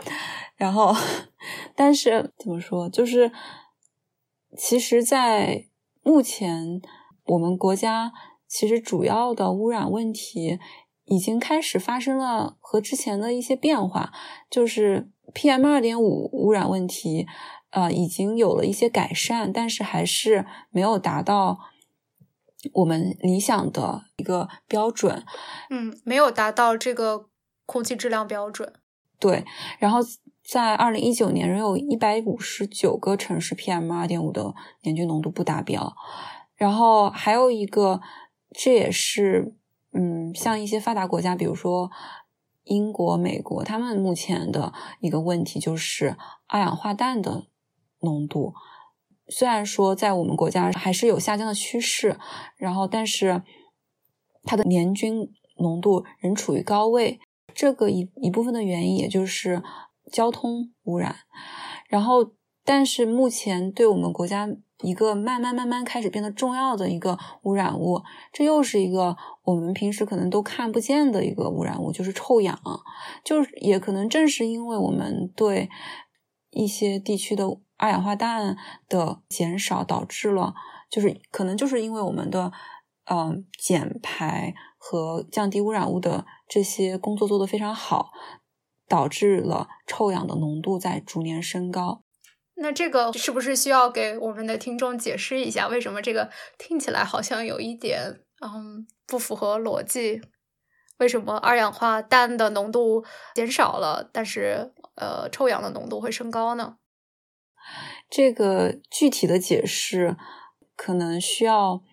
[0.58, 0.94] 然后，
[1.76, 3.32] 但是怎么说，就是
[4.58, 5.68] 其实，在
[6.02, 6.82] 目前。
[7.30, 8.14] 我们国家
[8.48, 10.60] 其实主要的污染问题
[11.04, 14.14] 已经开始发生了和之前的一些变化，
[14.50, 17.28] 就是 PM 二点五污染问题，
[17.72, 21.60] 呃，已经有了一些改善，但是还是没有达到
[22.72, 25.26] 我们理想的一个标准。
[25.70, 27.28] 嗯，没有达到这个
[27.66, 28.72] 空气质量标准。
[29.20, 29.44] 对，
[29.80, 30.00] 然后
[30.48, 35.94] 在二零一九年，仍有一百五十九个城市 PM 二点五的年均浓度不达标。
[36.56, 38.00] 然后还有一个，
[38.52, 39.54] 这也是，
[39.92, 41.92] 嗯，像一些发达国家，比如说
[42.64, 44.72] 英国、美国，他们目前的
[45.02, 46.16] 一个问题就是
[46.48, 47.48] 二氧化氮的
[48.00, 48.54] 浓度。
[49.28, 52.18] 虽然说在我们国家还是有下降的趋势，
[52.56, 53.44] 然后但是
[54.46, 57.20] 它的年均浓度仍处于高位。
[57.54, 59.64] 这个一一部分的原因，也就是
[60.12, 61.16] 交通污染。
[61.88, 62.32] 然后，
[62.64, 64.50] 但是目前对我们国家。
[64.84, 72.60] 一个慢慢慢慢开始变得重要的一个污染物，这又是一个我们平时可能都看不见的一个污染物，就是臭氧。
[73.24, 75.68] 就是也可能正是因为我们对
[76.52, 78.56] 一些地区的二氧化氮
[78.88, 80.54] 的减少，导致了
[80.92, 82.52] 就是可能就是因为我们的
[83.06, 88.12] 嗯减排和降低污染物的这些工作做得非常好，
[88.88, 92.04] 导致了臭氧的浓度在逐年升高。
[92.56, 100.22] 那这个是不是需要给我们的听众解释一下，为什么这个听起来好像有一点嗯不符合逻辑？
[100.98, 106.78] 为什么二氧化氮的浓度减少了，但是呃臭氧的浓度会升高呢？
[108.10, 110.18] 这个具体的解释
[110.76, 111.84] 可能需要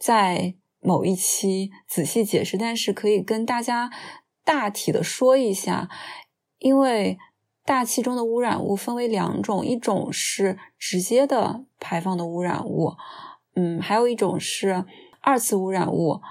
[0.00, 3.90] 在某一期仔细解释，但是可以跟大家
[4.42, 5.90] 大体的说一下，
[6.58, 7.18] 因为。
[7.64, 12.94] 大气中的污染物分为两种，一种是直接的排放的污染物，
[13.56, 14.86] 嗯，还有一种是
[15.20, 16.22] 二次污染物。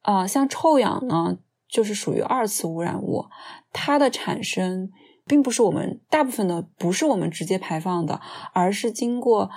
[0.00, 1.36] 啊，像臭氧呢，
[1.68, 3.26] 就是属于二次污染物，
[3.74, 4.90] 它的产生
[5.26, 8.22] 并不是我们大部分的不是我们直接排放的，
[8.54, 9.50] 而是经过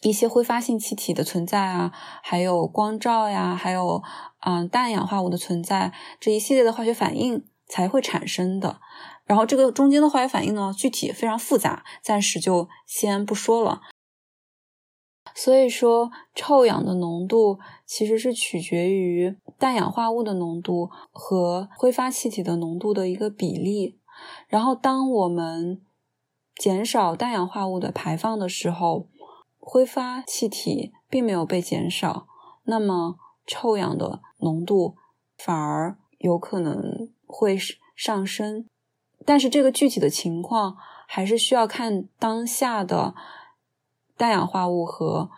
[0.00, 4.02] 一些挥发性气体的存在啊，还有光照呀，还有
[4.46, 8.80] 嗯氮氧化物的存在这一系列的化学反应才会产生的。
[9.26, 13.82] 然后这个中间的化学反应呢，具体非常复杂，暂时就先不说了。
[15.34, 23.98] 所以说，臭氧的浓度其实是取决于氮氧化物的浓度和挥发气体的浓度的一个比例。
[24.48, 25.82] 然后，当我们
[26.54, 29.08] 减少氮氧化物的排放的时候，
[29.58, 32.26] 挥发气体并没有被减少，
[32.62, 34.96] 那么臭氧的浓度
[35.36, 37.58] 反而有可能会
[37.94, 38.66] 上升。
[39.26, 40.76] 但是这个具体的情况
[41.08, 43.12] 还是需要看当下的
[44.16, 45.28] 氮氧化物和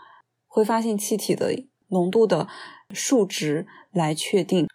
[0.47, 2.47] 挥发性气体的浓度的
[2.91, 4.69] 数值来确定，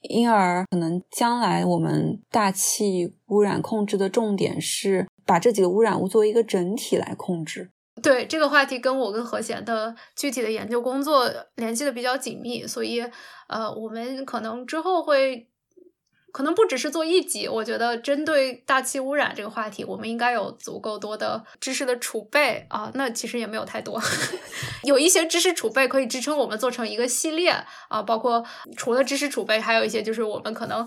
[0.00, 7.70] 因而可能将来我们大气污染控制的重点是把这几个污染物作为一个整体来控制。
[8.02, 13.02] 对这个话题，跟我跟何贤的具体的研究工作联系的比较紧密，所以
[13.48, 15.48] 呃，我们可能之后会。
[16.34, 22.90] 可能不只是做一集，我觉得针对大气污染这个话题，我们应该有足够多的知识的储备啊。
[22.94, 24.02] 那其实也没有太多，
[24.82, 27.50] 有一些知识储备可以支撑我们做成一个系列
[27.88, 28.02] 啊。
[28.02, 28.44] 包括
[28.76, 30.84] 除了知识储备，还有一些就是我们可能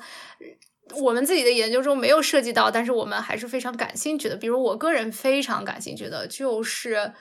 [0.95, 4.35] 我们自己的研究中没有涉及到，但是我们还是非常感兴趣的。
[4.35, 7.13] 比如我个人非常感兴趣的就是。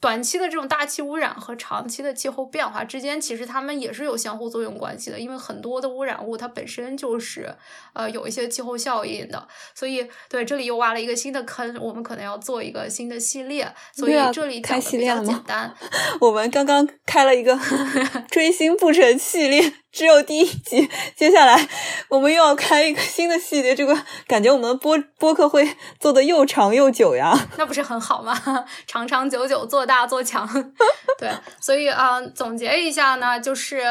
[0.00, 5.18] 短期的这种大气污染和长期的气候变化之间，其实它们也是有相互作用关系的。
[5.18, 7.52] 因为很多的污染物它本身就是
[7.94, 13.68] 呃有一些气候效应的，所以对这里又挖了一个新的坑，我们可能要做一个新的系列。
[13.92, 15.74] 所以这里开系列简 单。
[16.20, 17.58] 我们刚刚开了一个
[18.30, 19.74] 追星不成系列。
[19.90, 21.68] 只有第一集，接下来
[22.08, 27.48] 我们又要开一个新的系列，这个感觉我们播播客会做的又长又久呀。
[27.56, 28.38] 那不是很好吗？
[28.86, 30.46] 长长久久，做大做强。
[31.18, 31.30] 对，
[31.60, 33.82] 所以啊，总结一下呢，就是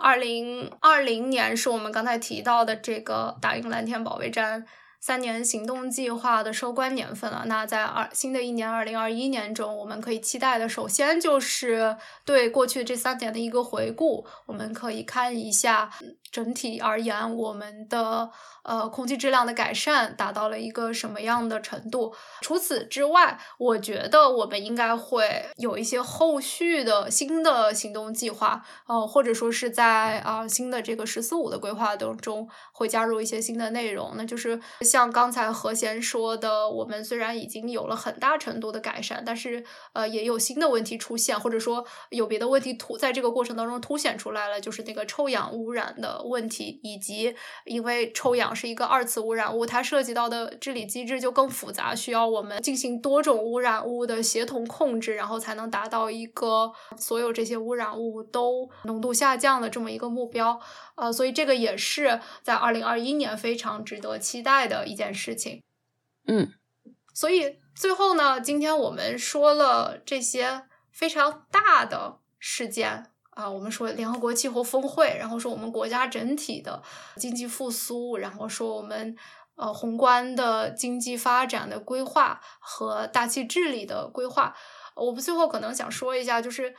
[0.00, 4.66] 二零二零年是我们刚才提到的这个打赢蓝天保卫战。
[5.02, 15.90] 三年行动计划的收官年份了，那在二新的一年二零二一年中，我们可以期待的，首先就是对过去这三年的一个回顾，我们可以看一下
[16.30, 18.30] 整体而言我们的。
[18.64, 22.14] 呃，空气质量的改善达到了一个什么样的程度？
[22.40, 34.12] 除此之外，我觉得我们应该会有一些后续的新的行动计划，呃，或者说是在啊新的这个“十四五”的规划当中会加入一些新的内容。
[34.16, 47.34] 那就是像刚才何贤说的，我们虽然已经有了很大程度的改善，但是呃也有新的问题出现，或者说有别的问题突在这个过程当中凸显出来了，就是那个臭氧污染的问题，以及
[47.64, 48.51] 因为臭氧。
[48.54, 60.60] 是一个二次污染物，它涉及到的治理机制就更复杂，需要我们进行多种污染物的协同控制，然后才能达到一个所有这些污染物都浓度下降的这么一个目标。
[60.96, 65.62] 呃，所以这个也是在二零二一年非常值得期待的一件事情。
[66.26, 66.52] 嗯，
[67.14, 73.11] 所以最后呢，今天我们说了这些非常大的事件。
[73.34, 76.82] 啊，我们说联合国气候峰会，然后说我们国家整体的
[77.16, 79.16] 经济复苏，然后说我们
[79.54, 84.54] 呃宏观的经济发展的规划和大气治理的规划。
[84.94, 86.74] 我们最后可能想说一下，就是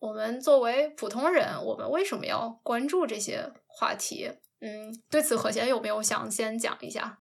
[0.00, 4.32] 我们作为普通人，我们为什么要关注这些话题？
[4.60, 7.20] 嗯，对此何贤有没有想先讲一下？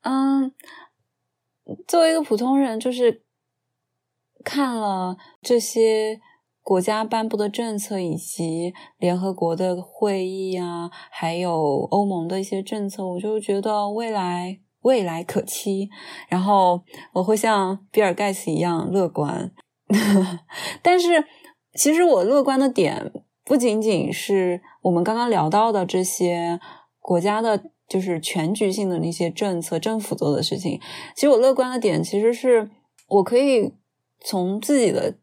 [0.00, 0.52] 嗯，
[1.86, 3.22] 作为一个普通人，就是
[4.44, 6.20] 看了这些。
[6.70, 15.88] 国家颁布的政策，以及联合国的会议啊，还有欧盟的一些政策，我就觉得未来未来可期。
[16.28, 16.80] 然后
[17.14, 19.50] 我会像比尔盖茨一样乐观，
[20.80, 21.24] 但是
[21.74, 23.12] 其实我乐观的点
[23.44, 26.60] 不仅仅是我们刚刚聊到的这些
[27.00, 30.80] 国家的就是全局性的那些政策，政府做的事情。
[31.16, 32.70] 其实我乐观的点，其实是
[33.08, 33.74] 我可以
[34.20, 35.16] 从自己的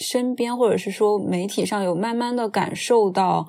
[0.00, 3.46] 身边，或者是说媒体上有慢慢的感受到，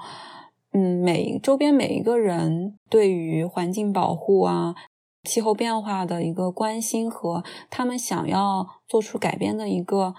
[0.74, 4.76] 嗯，每周边每一个人对于环境保护啊、
[5.24, 10.14] 气候变化的一个关心和他们想要做出改变的一个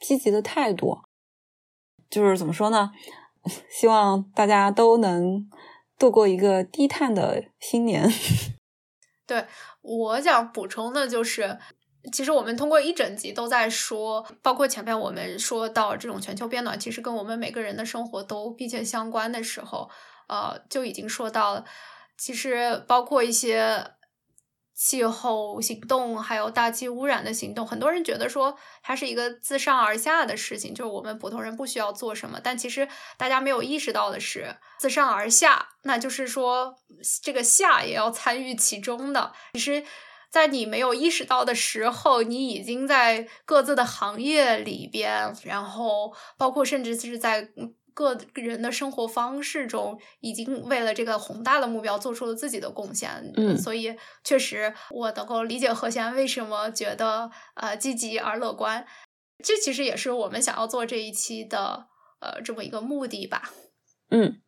[0.00, 0.98] 积极的态度。
[2.10, 2.90] 就是怎么说呢？
[3.70, 5.48] 希望大家都能。
[5.96, 8.10] 度过一个低碳的新年。
[9.28, 9.46] 对
[9.80, 11.56] 我想补充的就是，
[12.12, 19.90] 其实我们通过一整集都在说，包括前面我们说到这种全球变暖，其实跟我们每个人的生活都密切相关的时候，
[20.28, 21.64] 呃，就已经说到了。
[22.16, 23.92] 其实包括一些。
[24.76, 32.40] 气候行动还有大气污染的行动，很多人觉得说它是一个自上而下的事情，就是我们普通人不需要做什么。
[32.42, 36.74] 但其实大家没有意识到的是，自上而下，那就是说
[37.22, 39.32] 这个下也要参与其中的。
[39.52, 39.84] 其实，
[40.34, 47.50] 在你没有意识到的时候，你已经在各自的行业里边，然后包括甚至是在。
[47.94, 53.32] 个人的生活方式中，已经为了这个宏大的目标做出了自己的贡献。
[53.36, 58.84] 嗯，所以确实我能够理解何贤为什么觉得呃积极而乐观。
[59.44, 61.86] 这其实也是我们想要做这一期的
[62.20, 63.52] 呃这么一个目的吧。
[64.10, 64.40] 嗯。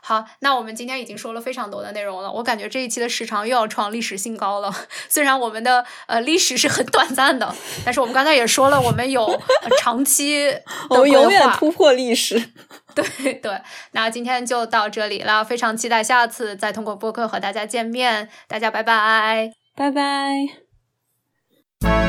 [0.00, 4.74] 好，那我们今天已经说了非常多的内容了，我感觉这一期的时长又要创历史新高了。
[5.08, 7.54] 虽然我们的呃历史是很短暂的，
[7.84, 9.40] 但是我们刚才也说了，我们有
[9.80, 10.48] 长期，
[10.90, 12.52] 我们永远突破历史。
[12.94, 13.60] 对对，
[13.92, 22.07] 那今天就到这里了，非常期待下次再通过播客和大家见面，大家拜拜，拜拜。